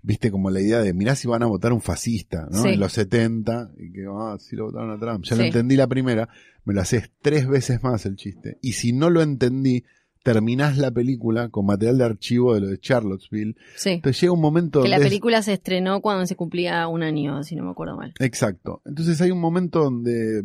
[0.03, 2.61] viste como la idea de, mirá si van a votar un fascista, ¿no?
[2.63, 2.69] Sí.
[2.69, 5.23] En los 70, y que, ah, sí lo votaron a Trump.
[5.25, 6.29] Ya lo entendí la primera,
[6.65, 8.57] me lo haces tres veces más el chiste.
[8.61, 9.83] Y si no lo entendí,
[10.23, 13.55] terminás la película con material de archivo de lo de Charlottesville.
[13.75, 13.91] sí.
[13.91, 17.43] Entonces llega un momento Que la es- película se estrenó cuando se cumplía un año,
[17.43, 18.13] si no me acuerdo mal.
[18.19, 18.81] Exacto.
[18.85, 20.43] Entonces hay un momento donde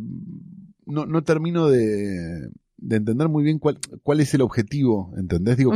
[0.86, 5.56] no, no termino de, de entender muy bien cuál, cuál es el objetivo, ¿entendés?
[5.56, 5.72] Digo,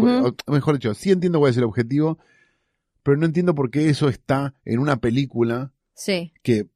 [0.47, 2.19] mejor dicho, sí entiendo cuál es el objetivo,
[3.07, 6.67] pero no entiendo por qué eso está en una película Sí, que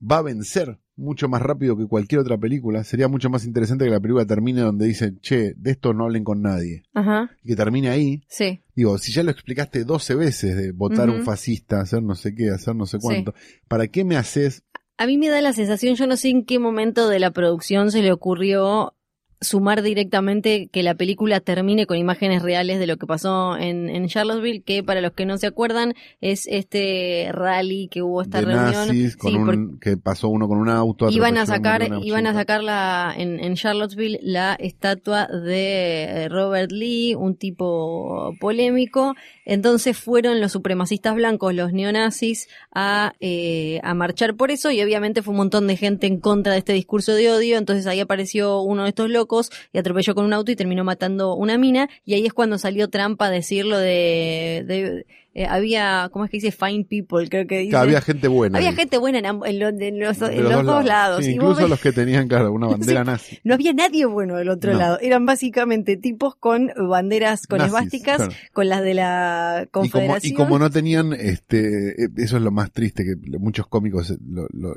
[0.00, 2.82] va a vencer mucho más rápido que cualquier otra película.
[2.84, 6.24] Sería mucho más interesante que la película termine donde dicen, che, de esto no hablen
[6.24, 6.82] con nadie.
[6.92, 8.22] ajá, Y que termine ahí.
[8.28, 11.24] sí, Digo, si ya lo explicaste 12 veces de votar a un Ujú.
[11.26, 13.02] fascista, hacer no sé qué, hacer no sé Sí.
[13.06, 13.32] cuánto,
[13.68, 14.64] ¿para qué me haces
[14.98, 17.92] A mí me da la sensación, yo no sé en qué momento de la producción
[17.92, 18.94] se le ocurrió
[19.40, 24.08] sumar directamente que la película termine con imágenes reales de lo que pasó en, en
[24.08, 28.46] Charlottesville, que para los que no se acuerdan es este rally que hubo esta de
[28.46, 28.72] reunión.
[28.88, 32.26] nazis con Sí, un, porque que pasó uno con un auto iban a sacar, iban
[32.26, 39.14] a sacar la, en, en Charlottesville la estatua de Robert Lee, un tipo polémico.
[39.44, 45.22] Entonces fueron los supremacistas blancos, los neonazis, a, eh, a marchar por eso y obviamente
[45.22, 47.56] fue un montón de gente en contra de este discurso de odio.
[47.56, 49.27] Entonces ahí apareció uno de estos locos
[49.72, 51.88] y atropelló con un auto y terminó matando una mina.
[52.04, 56.38] Y ahí es cuando salió Trump a decirlo de, de- eh, había, ¿cómo es que
[56.38, 56.50] dice?
[56.50, 57.76] Fine people, creo que dice.
[57.76, 58.58] Había gente buena.
[58.58, 61.24] Había ahí, gente buena en, en lo- en los, de en los dos lados.
[61.24, 63.06] Sí, Y vos incluso los que tenían, claro, una bandera Sí.
[63.06, 63.38] nazi.
[63.44, 64.78] no había nadie bueno del otro No.
[64.78, 64.98] lado.
[65.00, 68.32] Eran básicamente tipos con banderas, con Nazis, esvásticas, claro.
[68.52, 70.32] con las de la Y como, Confederación.
[70.32, 74.16] y como no tenían, este, eh, eso es lo más triste, que muchos cómicos eh,
[74.28, 74.74] lo, lo-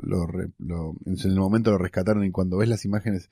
[0.60, 3.32] lo- en el momento lo rescataron y cuando ves las imágenes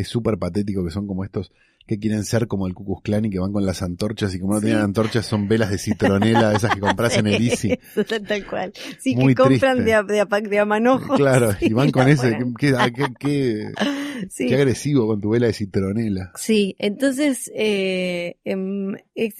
[0.00, 1.50] es súper patético que son como estos
[1.86, 4.38] que quieren ser como el Ku Klux Klan y que van con las antorchas y
[4.38, 4.66] como no Sí.
[4.66, 7.78] tenían antorchas son velas de citronela, esas que compras en el Easy.
[7.96, 8.74] Eso, tal cual.
[8.98, 9.84] Sí, Muy que compran triste.
[9.90, 11.14] de a, de a, pa- de a manojo.
[11.16, 12.38] Claro, Sí, y van con ese.
[12.58, 13.72] ¿qué, qué- qué-
[14.28, 14.48] Sí.
[14.48, 16.32] Qué agresivo con tu vela de citronela.
[16.34, 18.96] Sí, entonces eh, em,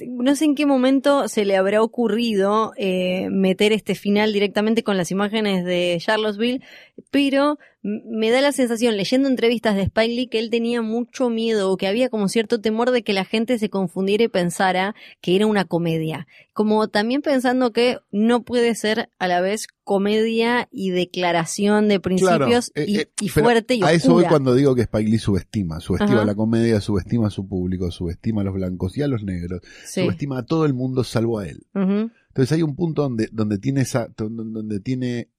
[0.07, 4.97] no sé en qué momento se le habrá ocurrido eh, meter este final directamente con
[4.97, 6.62] las imágenes de Charlottesville,
[7.11, 11.70] pero me da la sensación, leyendo entrevistas de Spike Lee, que él tenía mucho miedo
[11.70, 15.37] o que había como cierto temor de que la gente se confundiera y pensara que
[15.37, 16.27] era una comedia.
[16.53, 22.72] Como también pensando que no puede ser a la vez comedia y declaración de principios
[22.74, 24.29] eh, y, eh, y fuerte y A eso voy oscura.
[24.31, 25.81] cuando digo que Spike Lee subestima.
[25.81, 26.24] Subestima Ajá.
[26.27, 29.62] la comedia, subestima a su público, subestima a los blancos y a los negros.
[29.87, 30.03] Sí.
[30.03, 31.66] Subestima a todo el mundo salvo a él.
[31.74, 35.31] Entonces hay un punto donde, donde tiene esa, donde tiene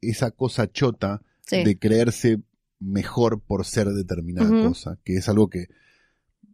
[0.00, 1.64] esa cosa chota Sí.
[1.64, 2.40] de creerse
[2.78, 5.68] mejor por ser determinada cosa, que es algo que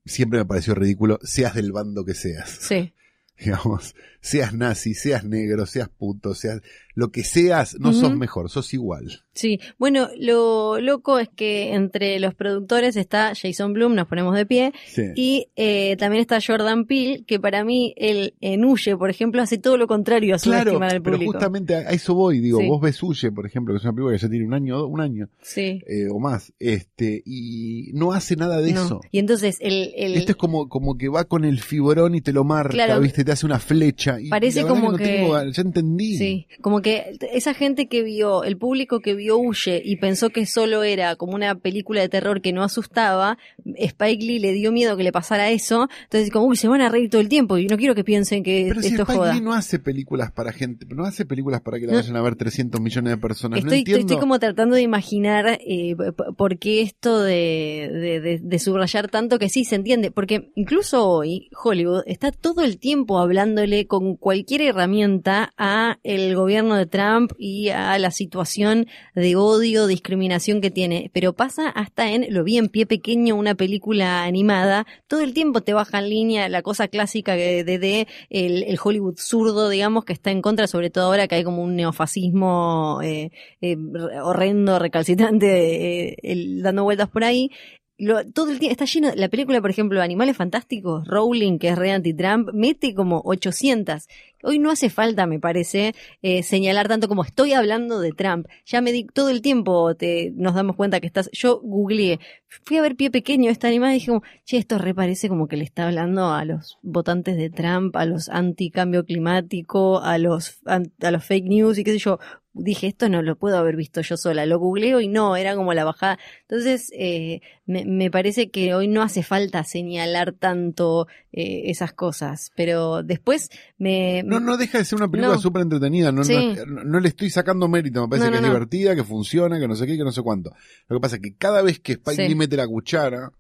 [0.07, 2.51] siempre me pareció ridículo, seas del bando que seas.
[2.61, 2.95] Sí.
[3.39, 6.63] Digamos, seas nazi, seas negro, seas puto, seas
[6.95, 8.19] lo que seas, no sos Ujú.
[8.19, 9.23] mejor, sos igual.
[9.33, 14.47] Sí, bueno, lo loco es que entre los productores está Jason Blum, nos ponemos de
[14.47, 15.03] pie, Sí.
[15.17, 19.59] y eh, también está Jordan Peele, que para mí él en Huye, por ejemplo, hace
[19.59, 21.33] todo lo contrario a Claro, subestimar al pero público.
[21.33, 22.69] justamente a eso voy, digo, Sí.
[22.69, 25.01] vos ves Huye, por ejemplo, que es una película que ya tiene un año, un
[25.01, 25.81] año Sí.
[25.89, 28.85] eh, o más, este, y no hace nada de no.
[28.85, 29.01] eso.
[29.11, 32.33] Y entonces el, el- Esto es como, como que va con el fibrón y te
[32.33, 33.01] lo marca, Claro.
[33.01, 33.25] ¿viste?
[33.25, 34.21] Te hace una flecha.
[34.21, 36.17] Y Parece como no que- tengo ganas, ya entendí.
[36.19, 36.84] Sí, como que
[37.33, 41.35] esa gente que vio, el público que vio Huye y pensó que solo era como
[41.35, 45.51] una película de terror que no asustaba, Spike Lee le dio miedo que le pasara
[45.51, 48.05] eso, entonces como, uy, se van a reír todo el tiempo y no quiero que
[48.05, 49.35] piensen que Pero si esto es Spike joda.
[49.35, 51.99] Lee no hace películas para gente, no hace películas para que la No.
[51.99, 53.61] vayan a ver 300 millones de personas.
[53.61, 54.01] no Estoy, entiendo.
[54.01, 55.97] estoy como tratando de imaginar eh,
[56.37, 61.09] por qué esto de, de, de- de subrayar tanto que sí se entiende, porque incluso
[61.09, 67.33] hoy Hollywood está todo el tiempo hablándole con cualquier herramienta a el gobierno de Trump
[67.39, 72.59] y a la situación de odio, discriminación que tiene, pero pasa hasta en Lo vi
[72.59, 76.89] en pie pequeño, una película animada, todo el tiempo te baja en línea la cosa
[76.89, 81.37] clásica de, de, el Hollywood zurdo, digamos, que está en contra, sobre todo ahora que
[81.37, 83.77] hay como un neofascismo eh, eh,
[84.23, 87.51] horrendo, recalcitrante, eh, el- dando vueltas por ahí.
[87.97, 91.79] Lo- todo el tiempo está lleno, la película, por ejemplo, Animales Fantásticos, Rowling, que es
[91.79, 94.09] re anti-Trump, mete como 800.
[94.43, 98.47] Hoy no hace falta, me parece, eh, señalar tanto como estoy hablando de Trump.
[98.67, 101.31] Ya me di todo el tiempo, te, nos damos cuenta que estás.
[101.33, 102.19] Yo googleé,
[102.65, 105.47] fui a ver pie pequeño esta animada y dije, como, che, esto re parece como
[105.47, 110.59] que le está hablando a los votantes de Trump, a los anti-cambio climático, a los,
[110.67, 112.19] an- a los fake news y qué sé yo.
[112.57, 114.47] Dije, esto no lo puedo haber visto yo sola.
[114.47, 116.21] Lo googleo y no, era como la bajada.
[116.43, 122.53] Entonces, eh, me, me parece que hoy no hace falta señalar tanto eh, esas cosas.
[122.55, 124.23] Pero después me.
[124.25, 125.41] No, no deja de ser una película No.
[125.41, 126.13] súper entretenida.
[126.13, 126.55] No, Sí.
[126.69, 128.03] no, no le estoy sacando mérito.
[128.03, 128.49] Me parece No, que es no.
[128.49, 130.53] divertida, que funciona, que no sé qué, que no sé cuánto.
[130.89, 132.29] Lo que pasa es que cada vez que Spike Sí.
[132.29, 133.33] Lee mete la cuchara,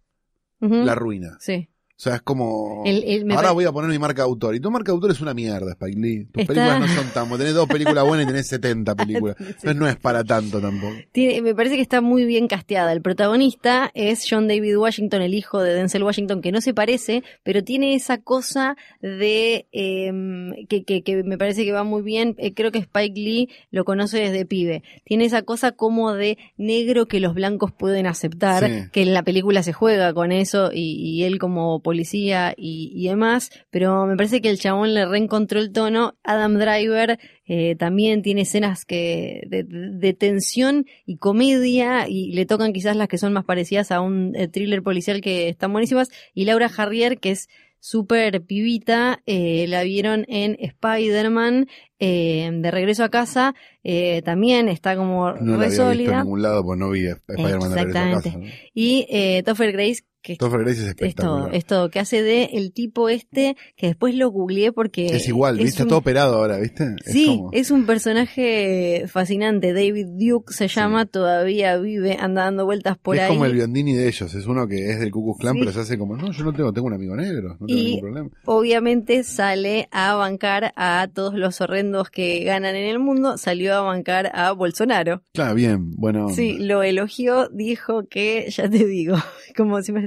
[0.60, 1.36] la arruina.
[1.38, 1.68] Sí.
[1.96, 2.82] O sea, es como.
[2.84, 4.54] El- el- me Ahora voy a poner mi marca de autor.
[4.56, 6.24] Y tu marca de autor es una mierda, Spike Lee.
[6.24, 7.38] Tus Está- películas no son tan.
[7.38, 9.36] Tenés dos películas buenas y tenés 70 películas.
[9.38, 10.92] Entonces no es para tanto tampoco.
[11.12, 12.92] Tiene- me parece que está muy bien casteada.
[12.92, 17.22] El protagonista es John David Washington, el hijo de Denzel Washington, que no se parece,
[17.44, 22.34] pero tiene esa cosa de em, que, que, que me parece que va muy bien.
[22.38, 24.82] Eh, creo que Spike Lee lo conoce desde pibe.
[25.04, 28.90] Tiene esa cosa como de negro que los blancos pueden aceptar, Sí.
[28.92, 33.08] que en la película se juega con eso y, y él como policía y, y
[33.08, 33.50] demás.
[33.70, 36.16] Pero me parece que el chabón le reencontró el tono.
[36.24, 42.72] Adam Driver eh, también tiene escenas que de, de tensión y comedia y le tocan
[42.72, 46.46] quizás las que son más parecidas a un eh, thriller policial que están buenísimas y
[46.46, 47.48] Laura Harrier que es
[47.84, 54.96] súper pibita eh, la vieron en Spider-Man eh, de regreso a casa eh, también está
[54.96, 57.98] como No la re había visto en ningún lado, pues no vi Spider-Man de regreso
[57.98, 58.38] a casa.
[58.38, 58.46] ¿no?
[58.72, 61.54] y Topher Grace que Topher Grace es es todo, espectacular.
[61.54, 65.58] es todo, que hace de el tipo este que después lo googleé porque Es igual,
[65.60, 65.82] es ¿viste?
[65.82, 66.84] un- Está todo operado ahora, ¿viste?
[67.04, 69.72] Es Sí, como- es un personaje fascinante.
[69.72, 73.28] David Duke se llama, todavía vive, anda dando vueltas por es ahí.
[73.28, 75.60] como el Biondini de ellos, es uno que es del Ku Klux Klan, Sí.
[75.60, 77.84] pero se hace como, no, yo no tengo, tengo un amigo negro, no tengo Y-
[77.84, 78.30] ningún problema.
[78.46, 83.80] Obviamente sale a bancar a todos los horrendos que ganan en el mundo, salió a
[83.82, 85.22] bancar a Bolsonaro.
[85.34, 86.30] Claro, bien, bueno.
[86.30, 89.16] Sí, lo elogió, dijo que, ya te digo,
[89.56, 90.04] como siempre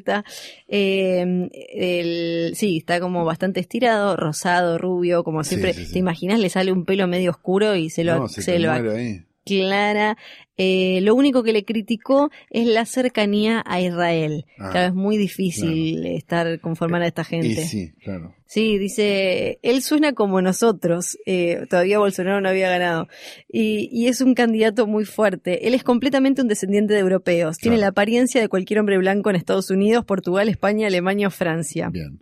[0.67, 5.73] eh, el, sí, está como bastante estirado, rosado, rubio, como siempre.
[5.73, 5.93] sí, sí.
[5.93, 6.39] ¿Te imaginas?
[6.39, 9.23] Le sale un pelo medio oscuro y se lo, no, se, lo ahí.
[9.47, 10.17] Clara.
[10.59, 14.45] Eh, lo único que le criticó es la cercanía a Israel.
[14.57, 17.65] Ah, claro, es muy difícil estar conformar a esta Y gente.
[17.65, 18.33] sí, claro.
[18.47, 23.07] Sí, dice, él suena como nosotros, eh, todavía Bolsonaro no había ganado,
[23.47, 25.67] y, y es un candidato muy fuerte.
[25.67, 29.35] Él es completamente un descendiente de europeos, tiene la apariencia de cualquier hombre blanco en
[29.35, 31.89] Estados Unidos, Portugal, España, Alemania o Francia.
[31.91, 32.19] Bien.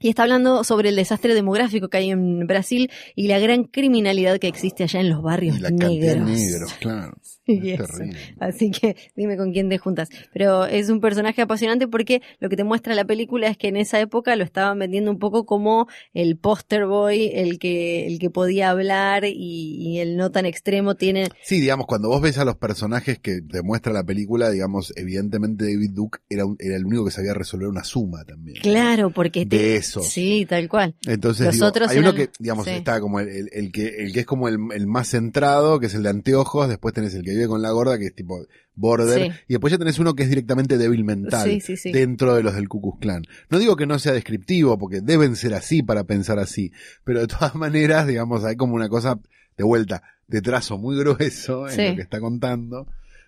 [0.00, 4.38] Y está hablando sobre el desastre demográfico que hay en Brasil y la gran criminalidad
[4.38, 6.30] que existe allá en los barrios Y la cantidad de negros.
[6.30, 7.14] negros, claro.
[7.58, 7.98] Y Es eso.
[8.40, 10.08] Así que dime con quién te juntas.
[10.32, 13.76] Pero es un personaje apasionante porque lo que te muestra la película es que en
[13.76, 18.30] esa época lo estaban vendiendo un poco como el poster boy, el que, el que
[18.30, 21.28] podía hablar y, y el no tan extremo tiene.
[21.42, 25.64] Sí, digamos, cuando vos ves a los personajes que te muestra la película, digamos, evidentemente
[25.64, 28.60] David Duke era, un- era el único que sabía resolver una suma también.
[28.62, 30.02] Claro, porque te- De eso.
[30.02, 30.94] Sí, tal cual.
[31.06, 32.72] Entonces, Los digo, otros hay uno eran- que, digamos, sí.
[32.72, 35.86] está como el, el- el que, el que es como el, el más centrado, que
[35.86, 38.44] es el de anteojos, después tenés el que vive con la gorda, que es tipo
[38.74, 39.38] border, Sí.
[39.48, 41.48] y después ya tenés uno que es directamente débil mental.
[41.48, 41.92] Sí, sí, sí.
[41.92, 43.22] dentro de los del Ku Klux Klan.
[43.50, 46.72] No digo que no sea descriptivo, porque deben ser así para pensar así,
[47.04, 49.18] pero de todas maneras, digamos, hay como una cosa
[49.56, 52.86] de vuelta, de trazo muy grueso en lo que está contando,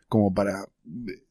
[0.08, 0.66] como para,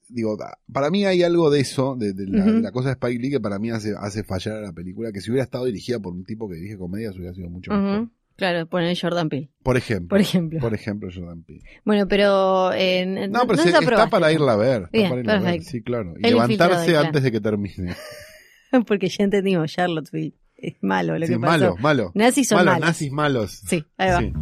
[0.09, 0.37] digo,
[0.71, 2.53] para mí hay algo de eso, de, de la, Ujú.
[2.55, 5.11] de la cosa de Spike Lee que para mí hace, hace fallar a la película,
[5.11, 8.09] que si hubiera estado dirigida por un tipo que dirige comedias hubiera sido mucho mejor.
[8.39, 10.07] Claro, poner Jordan Peele, Por ejemplo.
[10.09, 10.59] por ejemplo.
[10.59, 11.61] Por ejemplo, Jordan Peele.
[11.85, 14.81] Bueno, pero eh, No, pero no se- está para irla a ver.
[14.85, 15.69] Está Bien, para irla a ver, perfecto.
[15.71, 16.13] sí, claro.
[16.17, 17.95] Y El levantarse antes de que termine.
[18.87, 20.35] Porque ya entendimos, Charlottesville.
[20.55, 21.51] Es malo lo Sí, que pasó.
[21.51, 22.11] malo, malo.
[22.15, 22.87] Nazis son malos, malos.
[22.87, 23.51] nazis malos.
[23.67, 24.19] Sí, ahí va.
[24.19, 24.33] Sí.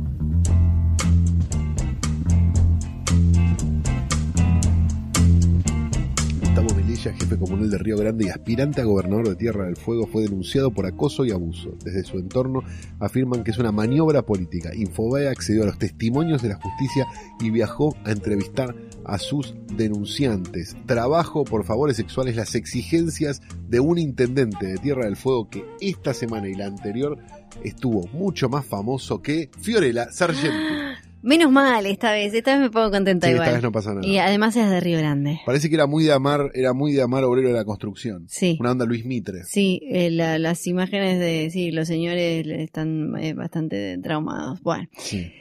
[7.14, 10.72] Jefe comunal de Río Grande y aspirante a gobernador de Tierra del Fuego, fue denunciado
[10.72, 11.76] por acoso y abuso.
[11.84, 12.64] Desde su entorno
[13.00, 14.74] afirman que es una maniobra política.
[14.74, 17.06] Infobae accedió a los testimonios de la justicia
[17.40, 20.76] y viajó a entrevistar a sus denunciantes.
[20.86, 26.14] Trabajo por favores sexuales, las exigencias de un intendente de Tierra del Fuego que esta
[26.14, 27.18] semana y la anterior
[27.64, 30.58] estuvo mucho más famoso que Fiorella Sargenti.
[31.28, 33.48] Menos mal esta vez, esta vez me pongo contenta Sí, igual.
[33.48, 34.08] esta vez no pasa nada.
[34.08, 35.42] Y además es de Río Grande.
[35.46, 38.26] Parece que era muy de amar, era muy de amar obrero de la construcción.
[38.30, 38.56] Sí.
[38.62, 39.44] Una onda Luis Mitre.
[39.44, 44.62] Sí, eh, la- las imágenes de, sí, los señores están eh, bastante traumados.
[44.62, 45.32] Bueno, Sí.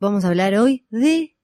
[0.00, 1.34] vamos a hablar hoy de,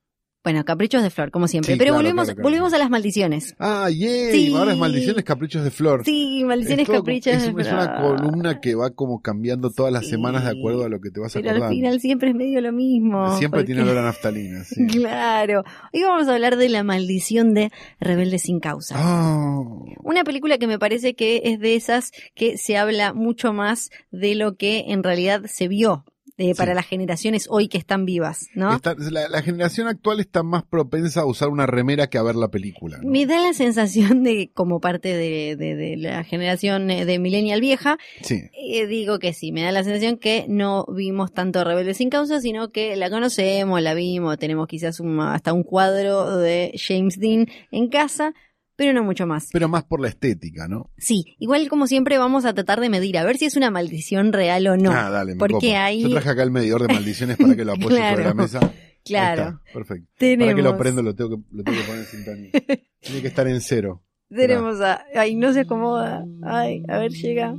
[0.47, 1.73] bueno, caprichos de flor, como siempre.
[1.73, 2.49] Sí, Pero claro, volvemos, claro, claro.
[2.49, 3.57] volvemos a las maldiciones.
[3.59, 4.55] Ah, yay, Sí.
[4.55, 6.03] ahora es maldiciones, caprichos de flor.
[6.05, 7.81] Sí, maldiciones, Es todo- caprichos es, de es flor.
[7.83, 10.11] una columna que va como cambiando todas las Sí.
[10.11, 11.75] semanas de acuerdo a lo que te vas Pero al acordando.
[11.77, 13.37] final siempre es medio lo mismo.
[13.39, 14.87] Siempre porque- tiene olor a naftalina, sí.
[14.87, 15.65] Claro.
[15.93, 18.95] Hoy vamos a hablar de la maldición de Rebelde sin causa.
[18.97, 19.63] Ah,
[20.05, 24.37] Una película que me parece que es de esas que se habla mucho más de
[24.37, 26.05] lo que en realidad se vio
[26.39, 26.77] eh, para Sí.
[26.77, 28.75] las generaciones hoy que están vivas, ¿no?
[28.75, 32.35] está- la, la generación actual está más propensa a usar una remera que a ver
[32.37, 32.99] la película.
[33.03, 33.11] ¿no?
[33.11, 37.61] Me da la sensación de, como parte de, de- de la generación eh, de millennial
[37.61, 38.43] vieja, Sí.
[38.53, 42.41] eh, digo que sí, me da la sensación que no vimos tanto Rebelde sin causa,
[42.41, 47.47] sino que la conocemos, la vimos, tenemos quizás un- hasta un cuadro de James Dean
[47.71, 48.35] en casa,
[48.77, 49.49] pero no mucho más.
[49.53, 50.91] Pero más por la estética, ¿no?
[50.99, 54.33] Sí, igual como siempre vamos a tratar de medir, a ver si es una maldición
[54.33, 54.93] real o no.
[54.93, 57.73] ah, dale, me porque ahí- Yo traje acá el medidor de maldiciones para que lo
[57.75, 58.59] apoye Claro, sobre la mesa.
[58.63, 58.71] Ahí
[59.05, 60.09] Claro, está, perfecto.
[60.19, 62.51] tenemos, Para que lo prendo lo tengo que, lo tengo que poner en sintonía.
[63.01, 64.03] Tiene que estar en cero.
[64.29, 65.05] tenemos a...
[65.15, 66.25] Ay, no se acomoda.
[66.43, 67.53] Ay, a ver, llega.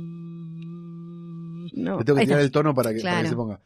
[1.74, 3.28] No, Le tengo que tirar el tono para que, para que Claro.
[3.28, 3.60] se ponga.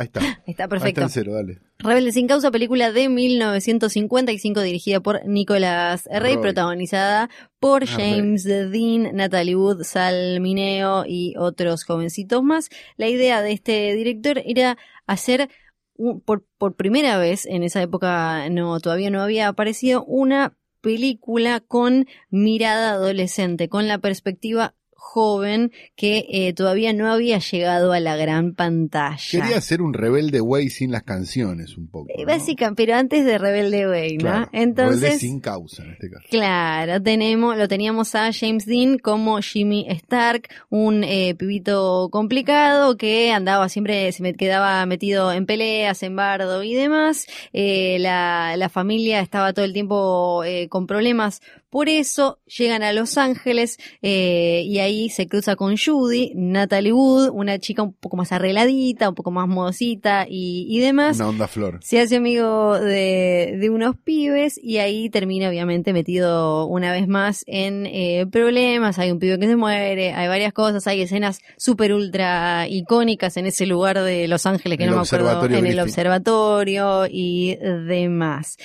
[0.00, 0.20] Ahí está.
[0.20, 1.08] ahí está Ahí está perfecto.
[1.10, 1.58] cero, dale.
[1.78, 6.42] Rebelde sin causa, película de 1955 dirigida por Nicolás Rey, Roy.
[6.42, 12.68] protagonizada por Ah, James Dean, Natalie Wood, Sal Mineo y otros jovencitos más.
[12.96, 15.48] La idea de este director era hacer
[15.96, 21.60] un- por, por primera vez, en esa época no todavía no había aparecido, una película
[21.60, 28.16] con mirada adolescente, con la perspectiva joven que eh, todavía no había llegado a la
[28.16, 29.16] gran pantalla.
[29.30, 32.08] Quería ser un rebelde güey sin las canciones, un poco.
[32.10, 32.26] Eh, ¿no?
[32.26, 34.20] Básica, pero antes de Rebelde Way, ¿no?
[34.20, 36.26] Claro, Entonces, Rebelde sin causa, en este caso.
[36.30, 43.32] claro, tenemos, lo teníamos a James Dean como Jimmy Stark, un eh, pibito complicado que
[43.32, 47.26] andaba siempre, se me quedaba metido en peleas, en bardo y demás.
[47.52, 52.92] Eh, la, la familia estaba todo el tiempo eh, con problemas Por eso llegan a
[52.92, 58.16] Los Ángeles eh, y ahí se cruza con Judy, Natalie Wood, una chica un poco
[58.16, 61.16] más arregladita, un poco más modosita y, y demás.
[61.16, 61.78] Una onda flor.
[61.80, 67.44] Se hace amigo de, de unos pibes y ahí termina obviamente metido una vez más
[67.46, 68.98] en eh, problemas.
[68.98, 73.46] Hay un pibe que se muere, hay varias cosas, hay escenas súper ultra icónicas en
[73.46, 78.56] ese lugar de Los Ángeles que El no me acuerdo, en el observatorio y demás.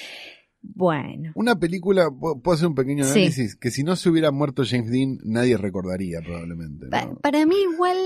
[0.73, 1.31] Bueno.
[1.35, 3.11] Una película, pu- puedo hacer un pequeño Sí.
[3.19, 6.85] análisis, que si no se hubiera muerto James Dean, nadie recordaría probablemente.
[6.85, 6.89] ¿no?
[6.91, 7.97] Pa- para mí igual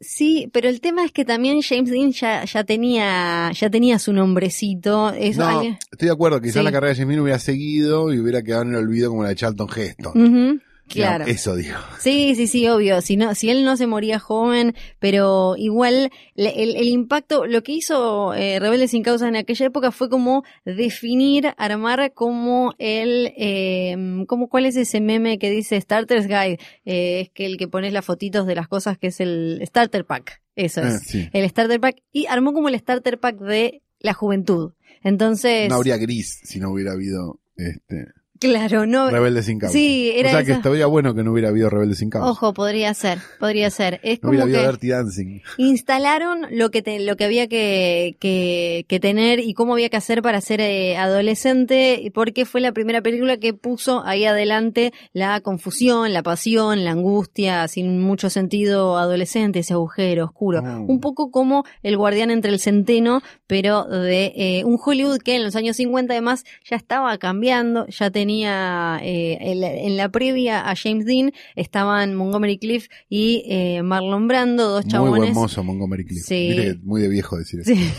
[0.00, 4.12] sí, pero el tema es que también James Dean ya, ya tenía ya tenía su
[4.12, 5.10] nombrecito.
[5.10, 6.62] Es No, alguien- estoy de acuerdo, quizás Sí.
[6.62, 9.30] la carrera de James Dean hubiera seguido y hubiera quedado en el olvido como la
[9.30, 10.12] de Charlton Heston.
[10.22, 11.24] Ujú, claro.
[11.26, 11.76] Eso digo.
[12.00, 13.00] Sí, sí, sí, obvio.
[13.00, 17.62] Si no, si él no se moría joven, pero igual le- el, el impacto, lo
[17.62, 23.32] que hizo eh, Rebelde sin causa en aquella época fue como definir, armar como el,
[23.36, 27.68] eh, como cuál es ese meme que dice Starter's Guide, Eh, es que el que
[27.68, 30.42] pones las fotitos de las cosas que es el Starter Pack.
[30.56, 31.00] Eso Eh, es.
[31.02, 31.28] sí.
[31.32, 34.72] El Starter Pack y armó como el Starter Pack de la juventud.
[35.02, 38.06] Entonces, No habría gris si no hubiera habido este
[38.40, 39.10] claro, no.
[39.10, 39.72] Rebelde sin causa.
[39.72, 42.30] Sí, era o sea que estaría bueno que no hubiera habido Rebelde sin causa.
[42.30, 44.00] Ojo, podría ser, podría ser.
[44.02, 45.40] Es no como hubiera habido Dirty Dancing.
[45.58, 49.96] instalaron lo que te- lo que había que, que, que tener y cómo había que
[49.96, 54.92] hacer para ser eh, adolescente, y porque fue la primera película que puso ahí adelante
[55.12, 60.62] la confusión, la pasión, la angustia, sin mucho sentido adolescente, ese agujero oscuro.
[60.62, 60.90] Mm.
[60.90, 65.44] Un poco como el guardián entre el centeno, pero de eh, un Hollywood que en
[65.44, 70.68] los años 50 además ya estaba cambiando, ya tenía eh, en, la, en la previa
[70.68, 75.18] a James Dean estaban Montgomery Cliff y eh, Marlon Brando, dos Muy chabones.
[75.18, 76.24] buen mozo Montgomery Cliff.
[76.24, 76.52] Sí.
[76.56, 77.74] Que muy de viejo decir eso.
[77.74, 77.90] Sí.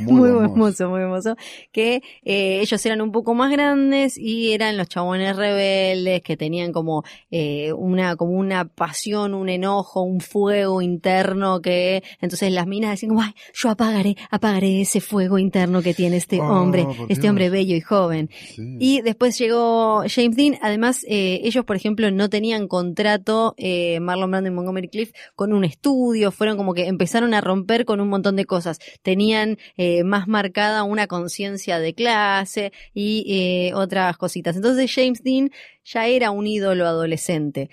[0.00, 1.36] Muy, Muy, mozo, muy hermoso.
[1.72, 6.72] Que eh, ellos eran un poco más grandes y eran los chabones rebeldes que tenían
[6.72, 12.90] como eh, una como una pasión, un enojo, un fuego interno que entonces las minas
[12.92, 17.22] decían como, ay, yo apagaré, apagaré ese fuego interno que tiene este Oh, hombre, este
[17.22, 17.30] Dios.
[17.30, 18.30] hombre bello y joven.
[18.54, 18.76] Sí.
[18.78, 20.58] Y después llegó James Dean.
[20.62, 25.52] Además, eh, ellos, por ejemplo, no tenían contrato, eh, Marlon Brando y Montgomery Cliff, con
[25.52, 26.30] un estudio.
[26.30, 28.78] Fueron como que empezaron a romper con un montón de cosas.
[29.02, 34.56] Tenían eh, más marcada una conciencia de clase y eh, otras cositas.
[34.56, 35.50] Entonces, James Dean
[35.84, 37.70] ya era un ídolo adolescente.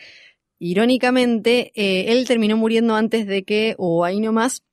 [0.59, 4.63] Irónicamente, eh, él terminó muriendo antes de que, o ahí nomás,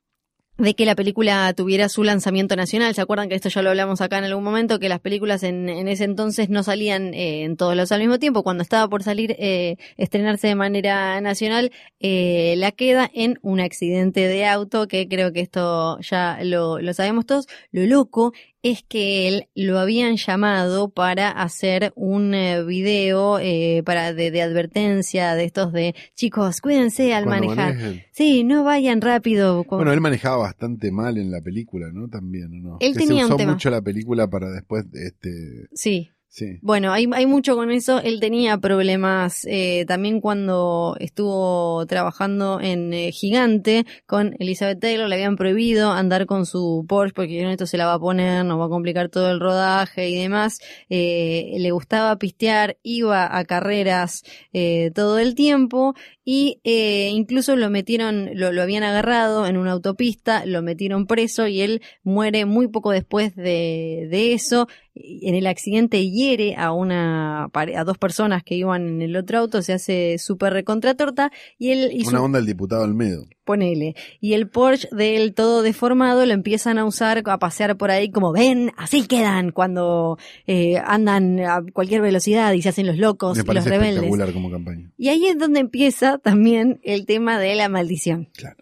[0.61, 2.95] de que la película tuviera su lanzamiento nacional.
[2.95, 4.79] ¿Se acuerdan que esto ya lo hablamos acá en algún momento?
[4.79, 8.19] Que las películas en, en ese entonces no salían eh, en todos los al mismo
[8.19, 8.43] tiempo.
[8.43, 14.29] Cuando estaba por salir, eh, estrenarse de manera nacional, eh, la queda en un accidente
[14.29, 17.47] de auto, que creo que esto ya lo, lo sabemos todos.
[17.73, 24.13] Lo loco es que él lo habían llamado para hacer un eh, video eh, para
[24.13, 27.75] de, de advertencia de estos de chicos, cuídense al Cuando manejar.
[27.75, 28.03] manejen.
[28.13, 29.65] Sí, no vayan rápido.
[29.65, 32.09] con- Bueno, él manejaba bastante mal en la película, ¿no?
[32.09, 32.77] También, ¿o ¿no?
[32.81, 33.53] Él que tenía se un usó tema.
[33.53, 36.59] mucho la película para después, este, Sí, sí.
[36.63, 38.01] Bueno, hay, hay mucho con eso.
[38.01, 45.09] Él tenía problemas eh, también cuando estuvo trabajando en eh, Gigante con Elizabeth Taylor.
[45.09, 48.45] Le habían prohibido andar con su Porsche porque dijeron esto se la va a poner,
[48.45, 50.61] nos va a complicar todo el rodaje y demás.
[50.89, 57.71] Eh, le gustaba pistear, iba a carreras eh, todo el tiempo y eh, incluso lo
[57.71, 62.69] metieron, lo, lo habían agarrado en una autopista, lo metieron preso y él muere muy
[62.69, 64.69] poco después de, eso.
[64.95, 69.63] En el accidente hiere a una a dos personas que iban en el otro auto,
[69.63, 73.25] se hace súper recontratorta y él hizo Una onda del diputado Almedo.
[73.51, 73.95] Ponele.
[74.21, 78.31] Y el Porsche del todo deformado lo empiezan a usar, a pasear por ahí como
[78.33, 83.55] ven, así quedan cuando eh, andan a cualquier velocidad y se hacen los locos, Me
[83.55, 83.95] los rebeldes.
[83.97, 84.91] espectacular como campaña.
[84.97, 88.29] Y ahí es donde empieza también el tema de la maldición.
[88.37, 88.57] Claro.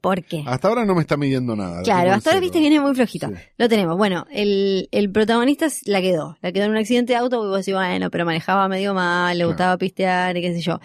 [0.00, 0.42] ¿Por qué?
[0.46, 1.82] Hasta ahora no me está midiendo nada.
[1.82, 3.28] Claro, hasta ahora viste viene muy flojito.
[3.28, 3.34] Sí.
[3.56, 3.96] Lo tenemos.
[3.96, 6.36] Bueno, el, el protagonista la quedó.
[6.42, 9.36] La quedó en un accidente de auto y vos decís, bueno, pero manejaba medio mal,
[9.38, 9.48] le Claro.
[9.50, 10.80] gustaba pistear, y qué sé yo.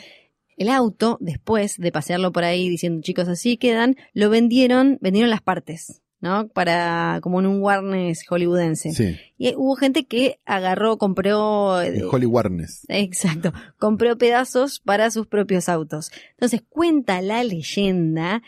[0.58, 5.42] El auto, después de pasearlo por ahí diciendo chicos así quedan, lo vendieron, vendieron las
[5.42, 6.48] partes, ¿no?
[6.48, 8.92] Para, como en un Warnes hollywoodense.
[8.92, 12.86] Sí, Y hubo gente que agarró, compró, eh, el Holly Warnes.
[12.88, 16.12] Exacto, compró pedazos para sus propios autos.
[16.32, 18.42] Entonces cuenta la leyenda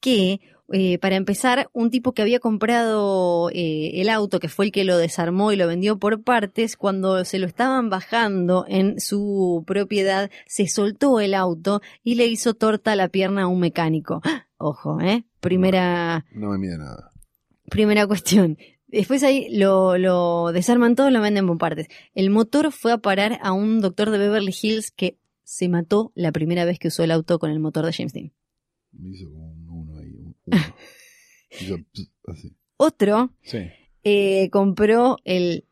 [0.00, 0.40] que,
[0.72, 4.84] eh, para empezar, un tipo que había comprado eh, el auto, que fue el que
[4.84, 10.30] lo desarmó y lo vendió por partes, cuando se lo estaban bajando en su propiedad,
[10.46, 14.20] se soltó el auto y le hizo torta a la pierna a un mecánico.
[14.24, 14.46] ¡Ah!
[14.56, 15.24] Ojo, ¿eh?
[15.40, 17.10] Primera, No me mide nada.
[17.70, 18.56] primera cuestión.
[18.86, 21.88] Después ahí lo, lo desarman todo, lo venden por partes.
[22.14, 26.32] El motor fue a parar a un doctor de Beverly Hills que se mató la
[26.32, 28.32] primera vez que usó el auto con el motor de James Dean.
[28.92, 29.53] Me hizo como
[32.26, 32.56] así.
[32.76, 33.58] Otro Sí.
[34.04, 35.64] eh, compró el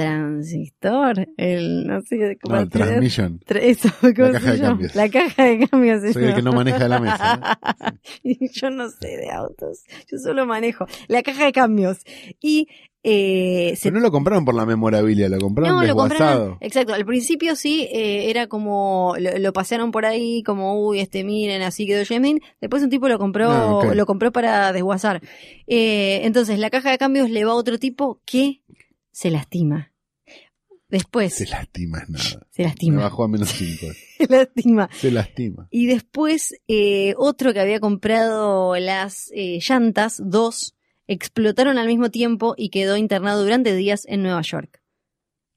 [0.00, 2.86] transistor, el no sé cómo No, el se llama.
[2.90, 3.40] transmission.
[3.40, 4.94] Tra- Eso, ¿cómo caja de cambios.
[4.94, 6.12] La caja de cambios.
[6.12, 7.58] Soy el que no maneja la mesa.
[8.22, 11.98] Y yo no sé de autos, yo solo manejo la caja de cambios.
[12.40, 12.68] Y
[13.02, 16.18] eh, se Pero no lo compraron por la memorabilia, lo compraron No, lo desguazado.
[16.40, 16.58] compraron.
[16.60, 16.92] Exacto.
[16.94, 21.62] Al principio sí, eh, era como, lo, lo pasearon por ahí, como, uy, este, miren,
[21.62, 22.40] así quedó Yemin.
[22.60, 25.22] Después un tipo lo compró, Ah, lo compró para desguazar.
[25.66, 28.60] Eh, entonces, la caja de cambios le va a otro tipo que
[29.12, 29.89] se lastima.
[30.90, 32.46] Después, Se lastima, es nada.
[32.50, 33.02] se Me lastima.
[33.02, 33.86] bajó a menos 5.
[34.18, 34.88] Se lastima.
[34.92, 35.68] Se lastima.
[35.70, 40.74] Y después, eh, otro que había comprado las eh, llantas, dos,
[41.06, 44.82] explotaron al mismo tiempo y quedó internado durante días en Nueva York.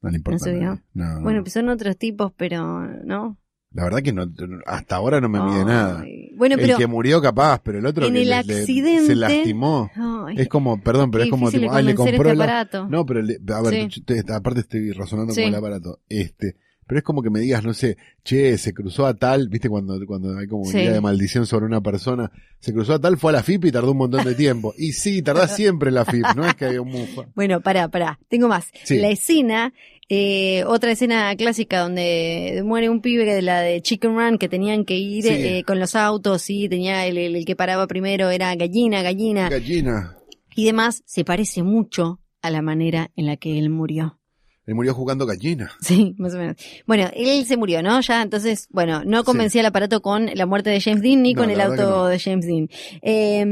[0.02, 0.52] No le importa.
[0.52, 1.22] No, no.
[1.22, 3.38] Bueno, pues son otros tipos, pero, ¿no?
[3.74, 4.26] La verdad que no,
[4.68, 6.06] hasta ahora no me mide nada.
[6.36, 6.78] Bueno, el pero.
[6.78, 9.90] que murió capaz, pero el otro En que el le- le- accidente- se lastimó.
[10.28, 12.88] Ay, Es como, perdón, pero es como tipo, ah, le compró este la- aparato.
[12.88, 14.02] No, pero le- a ver, Sí.
[14.02, 15.42] te- aparte estoy razonando Sí.
[15.42, 16.00] con el aparato.
[16.08, 16.56] Este,
[16.86, 20.00] pero es como que me digas, no sé, che, se cruzó a tal, viste cuando,
[20.06, 20.78] cuando hay como un Sí.
[20.80, 23.72] día de maldición sobre una persona, se cruzó a tal, fue a la FIP y
[23.72, 24.74] tardó un montón de tiempo.
[24.78, 27.24] Y sí, tardás siempre en la FIP, no es que había un mufa.
[27.36, 28.20] Bueno, pará, pará.
[28.30, 28.68] Tengo más.
[28.84, 29.00] Sí.
[29.00, 29.74] La escena,
[30.10, 34.86] eh, otra escena clásica donde muere un pibe de la de Chicken Run que tenían
[34.86, 35.30] que ir Sí.
[35.30, 39.50] eh, con los autos y tenía el, el- el que paraba primero era gallina, gallina
[39.50, 40.18] Gallina.
[40.56, 41.04] y demás.
[41.06, 44.20] Se parece mucho a la manera en la que él murió.
[44.66, 45.72] Él murió jugando gallina.
[45.82, 46.56] Sí, más o menos.
[46.88, 48.00] Bueno, él se murió, ¿no?
[48.02, 51.42] Ya, entonces, bueno, no convencía el aparato con la muerte de James Dean ni No,
[51.42, 52.06] con el auto no.
[52.06, 52.70] de James Dean.
[53.02, 53.44] Eh,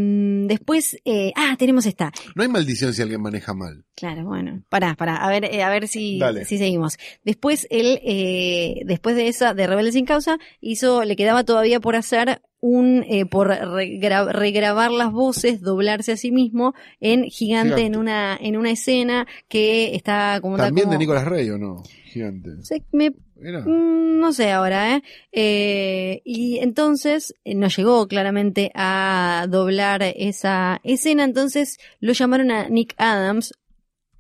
[0.48, 2.12] después, eh, ah, tenemos esta.
[2.36, 3.84] No hay maldición si alguien maneja mal.
[3.96, 6.46] Claro, bueno, pará, pará, a ver, eh, a ver si, Dale.
[6.46, 6.98] si seguimos.
[7.24, 11.96] Después él, eh, después de esa, de Rebelde sin causa, hizo, le quedaba todavía por
[11.96, 17.86] hacer un, eh, por regra- regrabar las voces, doblarse a sí mismo en gigante, Gigante.
[17.88, 21.84] en una, en una escena que está como También como- de Nicolás Rey, ¿o no?
[22.06, 22.52] Gigante.
[22.64, 23.10] Se- me.
[23.10, 25.04] Mm, No sé ahora, ¿eh?
[25.32, 32.70] Eh, y entonces eh, no llegó claramente a doblar esa escena, entonces lo llamaron a
[32.70, 33.56] Nick Adams,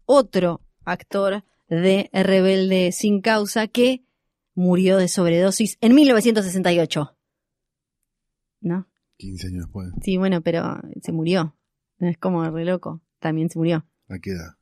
[0.05, 4.01] otro actor de Rebelde sin causa, que
[4.55, 7.15] murió de sobredosis en 1968.
[8.61, 8.87] ¿No?
[9.17, 9.89] 15 años después.
[10.01, 11.55] Sí, bueno, pero se murió.
[11.99, 13.01] Es como re loco.
[13.19, 13.85] También se murió.
[14.09, 14.55] ¿A qué edad?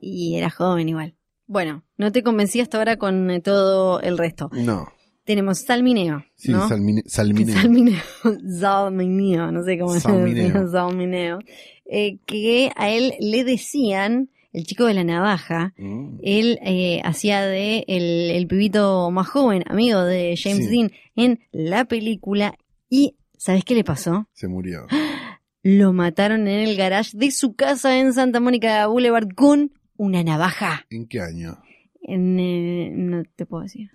[0.00, 1.14] Y era joven igual.
[1.46, 4.50] Bueno, no te convencí hasta ahora con eh, todo el resto.
[4.52, 4.88] No.
[5.24, 6.68] Tenemos Salmineo, Sí, ¿no?
[6.68, 7.54] Salmine- Salmineo.
[7.56, 8.00] Salmineo,
[8.60, 10.68] Salmineo, no sé cómo se Salmineo.
[10.70, 11.38] Salmineo,
[11.86, 16.18] eh, que a él le decían, el chico de la navaja, Mm.
[16.22, 20.70] él eh, hacía de el, el pibito más joven, amigo de James Sí.
[20.70, 22.56] Dean, en la película,
[22.88, 24.28] y ¿sabes qué le pasó?
[24.32, 24.86] Se murió.
[25.62, 30.86] Lo mataron en el garage de su casa en Santa Mónica Boulevard con una navaja.
[30.90, 31.58] ¿En qué año?
[32.02, 33.90] En, eh, no te puedo decir.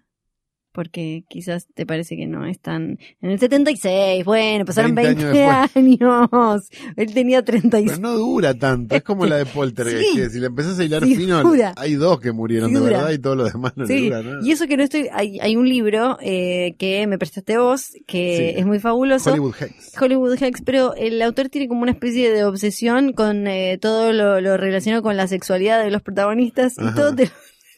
[0.71, 2.97] Porque quizás te parece que no es tan...
[3.21, 6.69] En el 76, bueno, pasaron 20 20, años años.
[6.95, 7.99] Él tenía Pero 36.
[7.99, 8.95] no dura tanto.
[8.95, 10.13] Es como la de Poltergeist.
[10.15, 10.29] Sí.
[10.29, 11.73] si le empezás a hilar Sí, fino, dura.
[11.75, 14.21] hay dos que murieron Sí, de verdad y todos los demás no le Sí, dura
[14.23, 14.39] nada.
[14.43, 15.09] y eso que no estoy...
[15.11, 19.31] Hay, hay un libro eh, que me prestaste vos, que es muy fabuloso.
[19.31, 20.01] Hollywood Hex.
[20.01, 24.39] Hollywood Hex, pero el autor tiene como una especie de obsesión con eh, todo lo,
[24.39, 27.29] lo relacionado con la sexualidad de los protagonistas y todo te,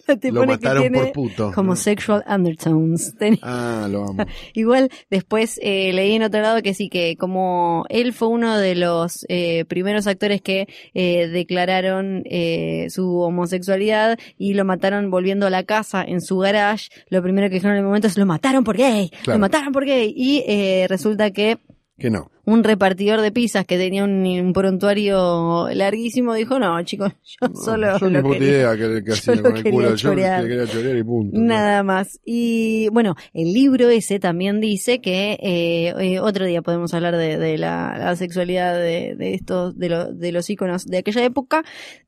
[0.19, 1.51] te Lo pone que mataron tiene por puto.
[1.53, 3.13] como sexual undertones.
[3.41, 4.25] Ah, lo amo.
[4.53, 8.75] Igual después eh, leí en otro lado que sí, que como él fue uno de
[8.75, 15.49] los eh, primeros actores que eh, declararon eh, su homosexualidad y lo mataron volviendo a
[15.49, 18.63] la casa en su garage, lo primero que dijeron en el momento es lo mataron
[18.63, 19.37] por gay, Claro.
[19.37, 21.57] lo mataron por gay y eh, resulta que
[21.97, 22.29] Que no.
[22.45, 27.55] Un repartidor de pizzas que tenía un, un prontuario larguísimo dijo no chicos yo No,
[27.55, 29.89] solo yo lo quería- que, que yo lo quería culo.
[29.91, 30.43] Yo chorear.
[30.43, 31.37] le quería chorear y punto.
[31.39, 32.19] Nada más.
[32.25, 37.37] Y bueno, el libro ese también dice que eh, eh, otro día podemos hablar de,
[37.37, 41.63] de la, la sexualidad de, de estos, de, lo- de los íconos de aquella época.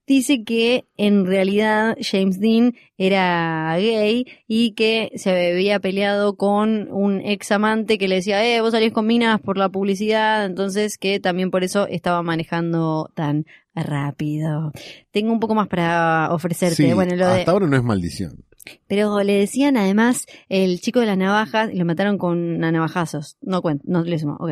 [0.08, 7.22] Dice que en realidad James Dean era gay y que se había peleado con un
[7.22, 11.20] ex amante que le decía, eh, vos salís con minas por la publicidad, entonces que
[11.20, 14.72] también por eso estaba manejando tan rápido.
[15.12, 16.76] Tengo un poco más para ofrecerte.
[16.88, 17.40] Sí, bueno, lo de...
[17.40, 18.44] hasta ahora no es maldición.
[18.88, 23.38] Pero le decían además el chico de las navajas y lo mataron con navajazos.
[23.42, 24.52] No cuento, no le sumo, ok.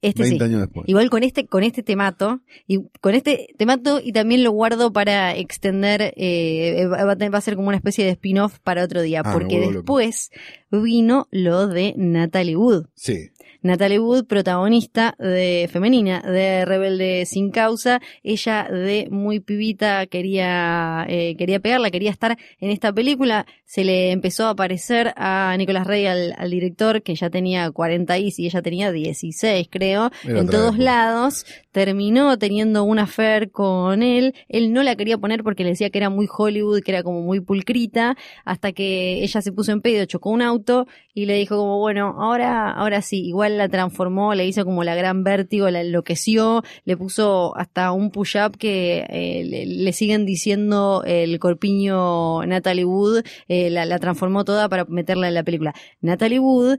[0.00, 0.44] Este 20 sí.
[0.50, 0.86] años después.
[0.86, 5.34] Igual con este, con este temato, y con este temato, y también lo guardo para
[5.34, 9.00] extender, eh, va, a tener- va a ser como una especie de spin-off para otro
[9.00, 9.72] día, Ah, porque loco.
[9.72, 10.30] después
[10.70, 12.86] vino lo de Natalie Wood.
[12.94, 13.30] Sí.
[13.64, 21.34] Natalie Wood, protagonista de femenina de Rebelde sin causa, ella de muy pibita quería eh,
[21.38, 26.04] quería pegarla, quería estar en esta película, se le empezó a aparecer a Nicolas Rey
[26.04, 30.78] al, al director que ya tenía 40 y y ella tenía 16 creo, en todos
[30.78, 35.90] lados, terminó teniendo una affair con él, él no la quería poner porque le decía
[35.90, 39.80] que era muy Hollywood, que era como muy pulcrita, hasta que ella se puso en
[39.80, 44.34] pedo, chocó un auto y le dijo como, bueno, ahora, ahora sí, igual la transformó,
[44.34, 49.44] le hizo como la gran vértigo, la enloqueció, le puso hasta un push-up que eh,
[49.44, 55.26] le, le siguen diciendo el corpiño Natalie Wood, eh, la, la transformó toda para meterla
[55.26, 55.74] en la película.
[56.00, 56.78] Natalie Wood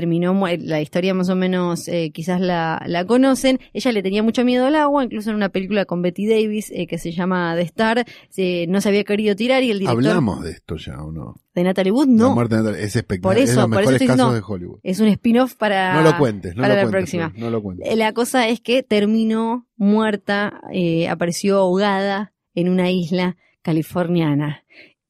[0.00, 4.22] terminó, mu- la historia más o menos eh, quizás la, la conocen, ella le tenía
[4.22, 7.54] mucho miedo al agua, incluso en una película con Betty Davis eh, que se llama
[7.56, 8.04] The Star,
[8.36, 11.34] eh, no se había querido tirar y el director Hablamos de esto ya, ¿o no?
[11.54, 13.36] de Natalie Wood La no, muerte de Natalie es espectacular.
[13.36, 14.80] Por eso, los por eso mejores estoy casos de diciendo- Hollywood.
[14.82, 17.10] es un spin-off para, No lo cuentes, no para lo la cuentes.
[17.10, 17.32] próxima.
[17.38, 17.88] No lo cuentes.
[17.90, 24.62] Eh, La cosa es que terminó muerta, eh, apareció ahogada en una isla californiana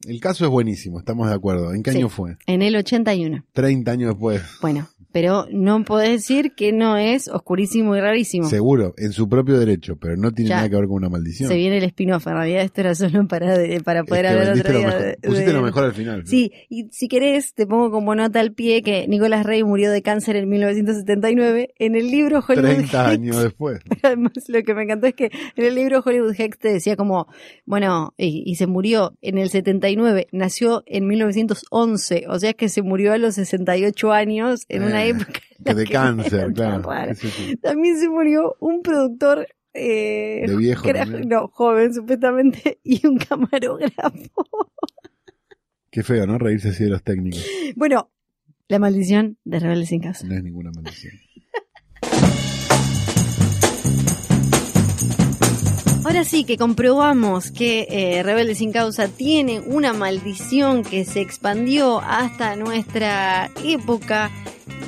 [0.06, 1.74] El caso es buenísimo, estamos de acuerdo.
[1.74, 1.98] ¿En qué Sí.
[1.98, 2.36] año fue?
[2.46, 3.44] en el 81.
[3.52, 4.40] 30 años después.
[4.62, 8.50] Bueno, pero no podés decir que no es oscurísimo y rarísimo.
[8.50, 10.56] Seguro, en su propio derecho, pero no tiene Ya.
[10.56, 11.48] nada que ver con una maldición.
[11.48, 14.28] Se viene el spin-off, en realidad esto era solo para, de- para Es poder que
[14.28, 15.16] hablar otro lo mejor.
[15.22, 16.26] Pusiste de- lo mejor al final.
[16.26, 20.02] Sí, y si querés, te pongo como nota al pie que Nicolás Rey murió de
[20.02, 21.70] cáncer en 1979.
[21.78, 23.80] En el libro Hollywood 30 Hex- años después.
[24.02, 27.26] Además, lo que me encantó es que en el libro Hollywood Hex te decía como,
[27.64, 32.82] bueno, y, y se murió en el 79, nació en 1911, o sea que se
[32.82, 35.40] murió a los 68 años en una Eh, época.
[35.58, 36.82] de cáncer, claro.
[36.82, 37.14] raro.
[37.14, 37.56] Sí, sí.
[37.56, 44.44] También se murió un productor eh, De viejo era- no, joven supuestamente, y un camarógrafo.
[45.90, 46.38] Qué feo, ¿no?
[46.38, 47.44] Reírse así de los técnicos.
[47.74, 48.10] Bueno,
[48.68, 50.26] la maldición de Rebelde sin casa.
[50.26, 51.12] No es ninguna maldición.
[56.04, 62.00] Ahora sí que comprobamos que eh, Rebelde sin causa tiene una maldición que se expandió
[62.00, 64.30] hasta nuestra época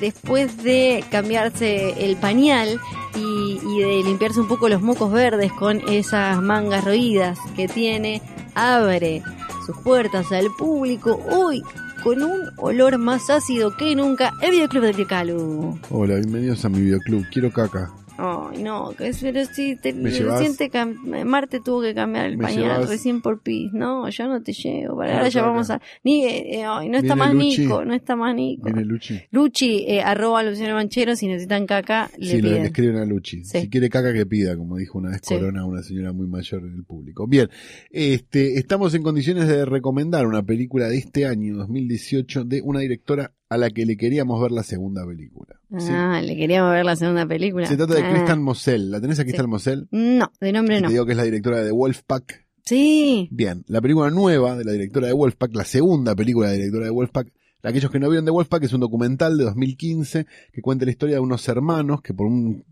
[0.00, 2.80] después de cambiarse el pañal
[3.16, 8.22] y, de limpiarse un poco los mocos verdes con esas mangas roídas que tiene,
[8.54, 9.22] abre
[9.66, 11.62] sus puertas al público hoy
[12.02, 15.78] con un olor más ácido que nunca, el videoclub de Calu.
[15.90, 17.26] Hola, bienvenidos a mi videoclub.
[17.30, 17.92] Quiero caca.
[18.20, 20.56] Ay, no, que es, pero sí, te, ¿Me recién llevas?
[20.56, 22.88] te cam- Marte tuvo que cambiar el ¿Me pañal llevas?
[22.88, 23.72] recién por pis.
[23.72, 24.96] No, yo no te llevo.
[24.96, 25.80] Para Ah, ahora ya vamos a.
[26.02, 27.62] Ni, eh, eh, ay, no está más Luchi.
[27.62, 28.64] Nico, no está más Nico.
[28.64, 29.20] Viene Luchi.
[29.30, 32.64] Luchi, eh, arroba Luciano Manchero, si necesitan caca, le Sí, lo piden.
[32.64, 33.44] escriben a Luchi.
[33.44, 33.60] Sí.
[33.60, 35.34] Si quiere caca que pida, como dijo una vez Sí.
[35.34, 37.26] Corona, una señora muy mayor del público.
[37.28, 37.48] Bien,
[37.90, 43.32] este, estamos en condiciones de recomendar una película de este año, 2018, de una directora
[43.50, 45.58] a la que le queríamos ver la segunda película.
[45.78, 45.88] ¿sí?
[45.90, 47.66] Ah, le queríamos ver la segunda película.
[47.66, 48.10] Se trata de Ah.
[48.12, 48.90] Kristen Mosell.
[48.90, 49.88] ¿La tenés a Kristen Mosell?
[49.90, 50.88] No, de nombre Que no.
[50.88, 52.46] Te digo que es la directora de Wolfpack.
[52.64, 53.28] Sí.
[53.30, 56.84] Bien, la película nueva de la directora de Wolfpack, la segunda película de la directora
[56.84, 57.32] de Wolfpack,
[57.62, 61.16] aquellos que no vieron de Wolfpack es un documental de 2015 que cuenta la historia
[61.16, 62.64] de unos hermanos que por un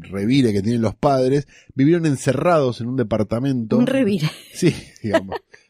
[0.00, 3.76] revire que tienen los padres vivieron encerrados en un departamento.
[3.78, 4.30] Un revire.
[4.52, 5.36] Sí, digamos.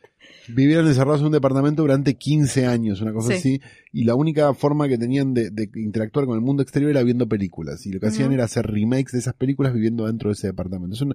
[0.49, 3.35] Vivieron encerrados en un departamento durante 15 años, una cosa Sí.
[3.35, 3.61] así,
[3.93, 7.29] y la única forma que tenían de, de interactuar con el mundo exterior era viendo
[7.29, 10.49] películas, y lo que hacían era hacer remakes de esas películas viviendo dentro de ese
[10.49, 10.95] departamento.
[10.95, 11.15] Es un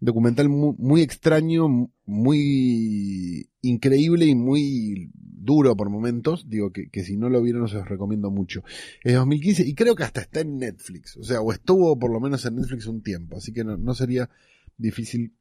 [0.00, 7.16] documental muy, muy extraño, muy increíble y muy duro por momentos, digo que, que si
[7.16, 8.64] no lo vieron se los recomiendo mucho.
[9.04, 12.20] Es 2015 y creo que hasta está en Netflix, o sea, o estuvo por lo
[12.20, 14.28] menos en Netflix un tiempo, así que no, no sería
[14.76, 15.32] difícil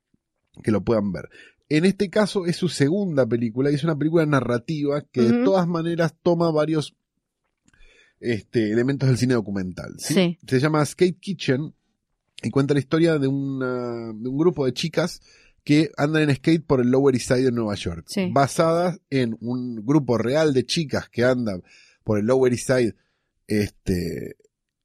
[0.63, 1.29] que lo puedan ver.
[1.69, 5.67] En este caso es su segunda película y es una película narrativa que de todas
[5.67, 6.95] maneras toma varios
[8.19, 9.95] este, elementos del cine documental.
[9.97, 10.13] ¿sí?
[10.13, 10.39] Sí.
[10.47, 11.73] Se llama Skate Kitchen
[12.43, 15.21] y cuenta la historia de, una- de un grupo de chicas
[15.63, 18.29] que andan en skate por el Lower East Side de Nueva York, Sí.
[18.31, 21.63] basadas en un grupo real de chicas que andan
[22.03, 22.95] por el Lower East Side
[23.47, 24.37] este,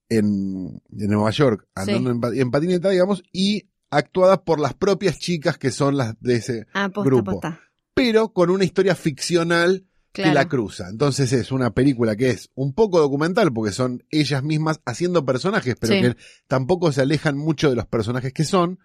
[0.08, 5.96] en, Nueva York, andando en patineta, digamos, y actuadas por las propias chicas que son
[5.96, 7.32] las de ese, Ah, posta, Grupo.
[7.32, 7.60] posta.
[7.94, 10.88] pero con una historia ficcional que la cruza.
[10.88, 15.76] Entonces es una película que es un poco documental porque son ellas mismas haciendo personajes,
[15.78, 16.00] pero Sí.
[16.02, 16.16] que
[16.48, 18.80] tampoco se alejan mucho de los personajes que son.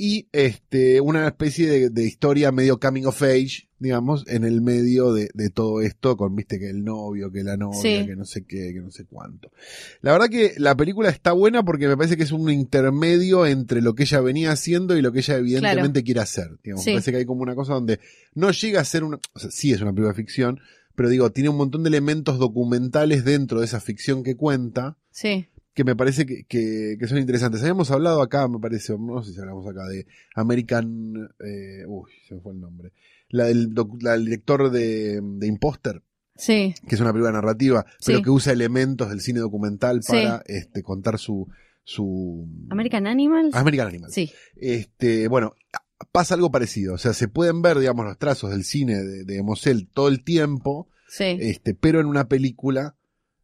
[0.00, 5.12] Y este, una especie de, de historia medio coming of age, digamos, en el medio
[5.12, 8.06] de, de todo esto, con viste que el novio, que la novia, Sí.
[8.06, 9.50] que no sé qué, que no sé cuánto.
[10.00, 13.82] La verdad que la película está buena porque me parece que es un intermedio entre
[13.82, 16.58] lo que ella venía haciendo y lo que ella evidentemente quiere hacer.
[16.62, 16.90] Digamos, Sí.
[16.90, 17.98] Me parece que hay como una cosa donde
[18.34, 20.60] no llega a ser una, o sea, sí es una película de ficción,
[20.94, 25.48] pero digo, tiene un montón de elementos documentales dentro de esa ficción que cuenta Sí.
[25.78, 27.60] Que me parece que, que, que son interesantes.
[27.60, 32.34] Habíamos hablado acá, me parece, no sé si hablamos acá de American, eh, uy, se
[32.34, 32.92] me fue el nombre,
[33.28, 36.02] la del, doc- la del director de, de Imposter,
[36.34, 36.74] Sí.
[36.88, 40.10] que es una película narrativa, pero que usa elementos del cine documental Sí.
[40.14, 41.46] para este, contar su,
[41.84, 43.54] su American Animals.
[43.54, 44.10] American Animal.
[44.10, 44.32] Sí.
[44.56, 45.54] Este, bueno,
[46.10, 49.42] pasa algo parecido, o sea, se pueden ver, digamos, los trazos del cine de, de
[49.44, 51.24] Mosel todo el tiempo, Sí.
[51.40, 52.96] este, pero en una película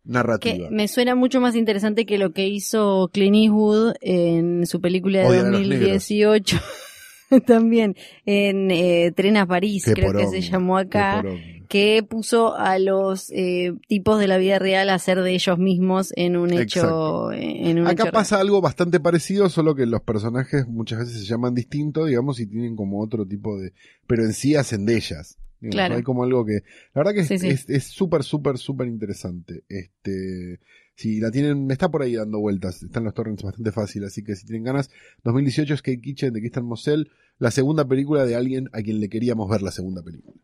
[0.05, 0.69] que narrativa.
[0.71, 5.27] me suena mucho más interesante que lo que hizo Clint Eastwood en su película de
[5.27, 6.61] Odian a los 2018.
[7.47, 7.97] También
[8.27, 11.25] en eh, Tren a París, Qué creo que se llamó acá,
[11.69, 16.13] que puso a los eh, tipos de la vida real a ser de ellos mismos
[16.17, 17.33] en un Exacto.
[17.33, 17.43] hecho.
[17.43, 21.25] En un Acá hecho pasa algo bastante parecido, solo que los personajes muchas veces se
[21.25, 23.73] llaman distinto, digamos, y tienen como otro tipo de...
[24.07, 25.39] Pero en sí hacen de ellas.
[25.71, 25.95] Digamos, Claro.
[25.97, 26.63] Hay como algo que...
[26.95, 27.49] La verdad que es- Sí, sí.
[27.49, 29.65] es es súper, súper, súper interesante.
[29.69, 30.61] Este...
[30.97, 34.37] Si la tienen, está por ahí dando vueltas, están los torrents bastante fácil, así que
[34.37, 34.91] si tienen ganas,
[35.25, 37.11] 2018 Skate Kitchen de Kristen Mosel,
[37.41, 40.37] la segunda película de alguien a quien le queríamos ver la segunda película.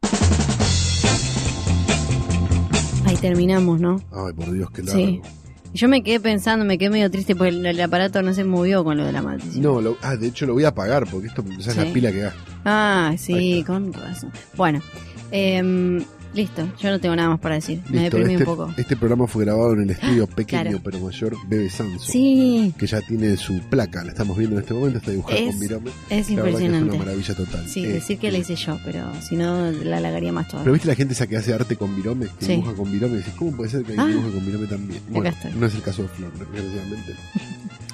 [3.06, 4.02] Ahí terminamos, ¿no?
[4.12, 4.98] Ay, por Dios, qué largo.
[5.00, 5.20] Sí.
[5.72, 8.82] Yo me quedé pensando, me quedé medio triste porque el, el aparato no se movió
[8.82, 9.62] con lo de la maldición.
[9.62, 11.84] No, lo- ah, de hecho lo voy a apagar porque esto esa es Sí.
[11.86, 12.40] la pila que gasta.
[12.64, 14.32] Ah, sí, con razón.
[14.56, 14.80] Bueno,
[15.32, 16.02] em,
[16.34, 17.80] listo, yo no tengo nada más para decir.
[17.88, 18.74] me deprimí este, un poco.
[18.76, 20.80] este programa fue grabado en el estudio pequeño Claro.
[20.84, 22.10] pero mayor Bebe Sanso.
[22.12, 25.50] Sí, que ya tiene su placa, la estamos viendo en este momento, está dibujada Es
[25.50, 25.90] con virome.
[25.90, 26.90] es La que es impresionante.
[26.90, 27.66] una maravilla total.
[27.68, 30.72] Sí, Eh, decir que la hice yo, pero si no la halagaría más Pero todavía.
[30.72, 32.52] viste la gente esa que hace arte con virome, que Sí.
[32.52, 34.06] dibuja con virome, y decís, ¿cómo puede ser que Ah.
[34.06, 35.00] dibuje con virome también?
[35.10, 37.14] Bueno, no es el caso de Flor, desgraciadamente.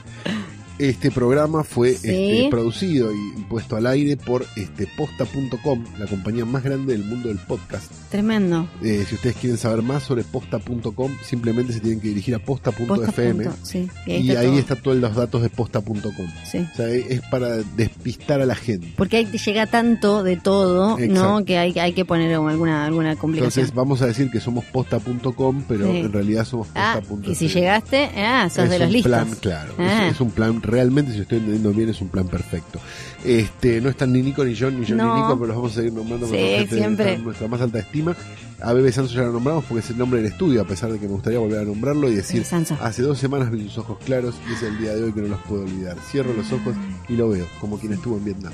[0.78, 2.08] Este programa fue Sí.
[2.08, 7.28] este, producido y puesto al aire por este, posta.com, la compañía más grande del mundo
[7.28, 7.90] del podcast.
[8.10, 8.68] Tremendo.
[8.82, 12.70] Eh, si ustedes quieren saber más sobre posta.com, simplemente se tienen que dirigir a Posta
[12.72, 14.58] posta.fm sí, y ahí y está ahí todo.
[14.58, 16.26] están todos los datos de posta.com.
[16.44, 16.58] Sí.
[16.72, 18.92] O sea, es para despistar a la gente.
[18.96, 21.14] Porque ahí te llega tanto de todo, Exacto.
[21.40, 21.44] ¿no?
[21.44, 23.64] Que hay, hay que poner alguna, alguna complicación.
[23.64, 27.32] Entonces vamos a decir que somos posta.com, pero en realidad somos ah, posta.com.
[27.32, 29.10] y si llegaste, ah, sos es de los un listos.
[29.10, 29.72] plan, claro.
[29.72, 30.08] es- Ah.
[30.08, 32.78] Es, un plan, realmente, si estoy entendiendo bien, es un plan perfecto.
[33.24, 35.14] Este, no están ni Nico ni yo, ni yo No.
[35.14, 37.18] ni Nico, pero los vamos a seguir nombrando Sí, siempre.
[37.18, 38.14] nuestra- más alta estima.
[38.60, 40.98] A Bebe Sanso ya lo nombramos porque es el nombre del estudio, a pesar de
[40.98, 42.42] que me gustaría volver a nombrarlo y decir,
[42.80, 45.28] hace dos semanas vi sus ojos claros y es el día de hoy que no
[45.28, 45.96] los puedo olvidar.
[46.10, 46.74] Cierro los ojos
[47.08, 48.52] y lo veo, como quien estuvo en Vietnam.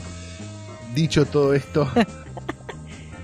[0.94, 1.88] Dicho todo esto,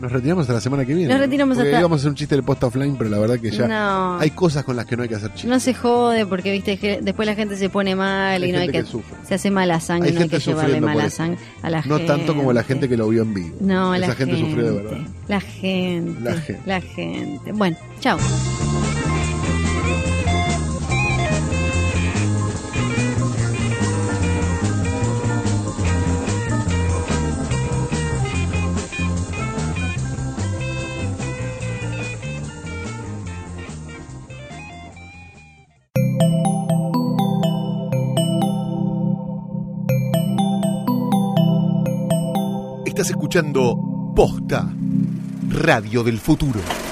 [0.01, 1.13] nos retiramos hasta la semana que viene.
[1.13, 3.39] Nos retiramos Porque hasta- íbamos a hacer un chiste del post offline, pero la verdad
[3.39, 5.51] que ya no, hay cosas con las que no hay que hacer chistes.
[5.51, 8.59] no se jode porque, viste, que después la gente se pone mal Hay y no
[8.61, 8.73] hay que...
[8.73, 9.17] que sufre.
[9.27, 11.97] se hace mala sangre Hay y no hay que llevarle mala sangre a la No
[11.97, 12.05] gente.
[12.13, 13.57] tanto como la gente que lo vio en vivo.
[13.61, 14.51] No, Esa la gente, gente.
[14.51, 14.99] sufrió de verdad.
[15.29, 16.21] La gente.
[16.23, 16.63] La gente.
[16.67, 17.53] La gente.
[17.53, 18.19] Bueno, chao.
[43.11, 44.71] Escuchando Posta,
[45.49, 46.88] Radio del Futuro.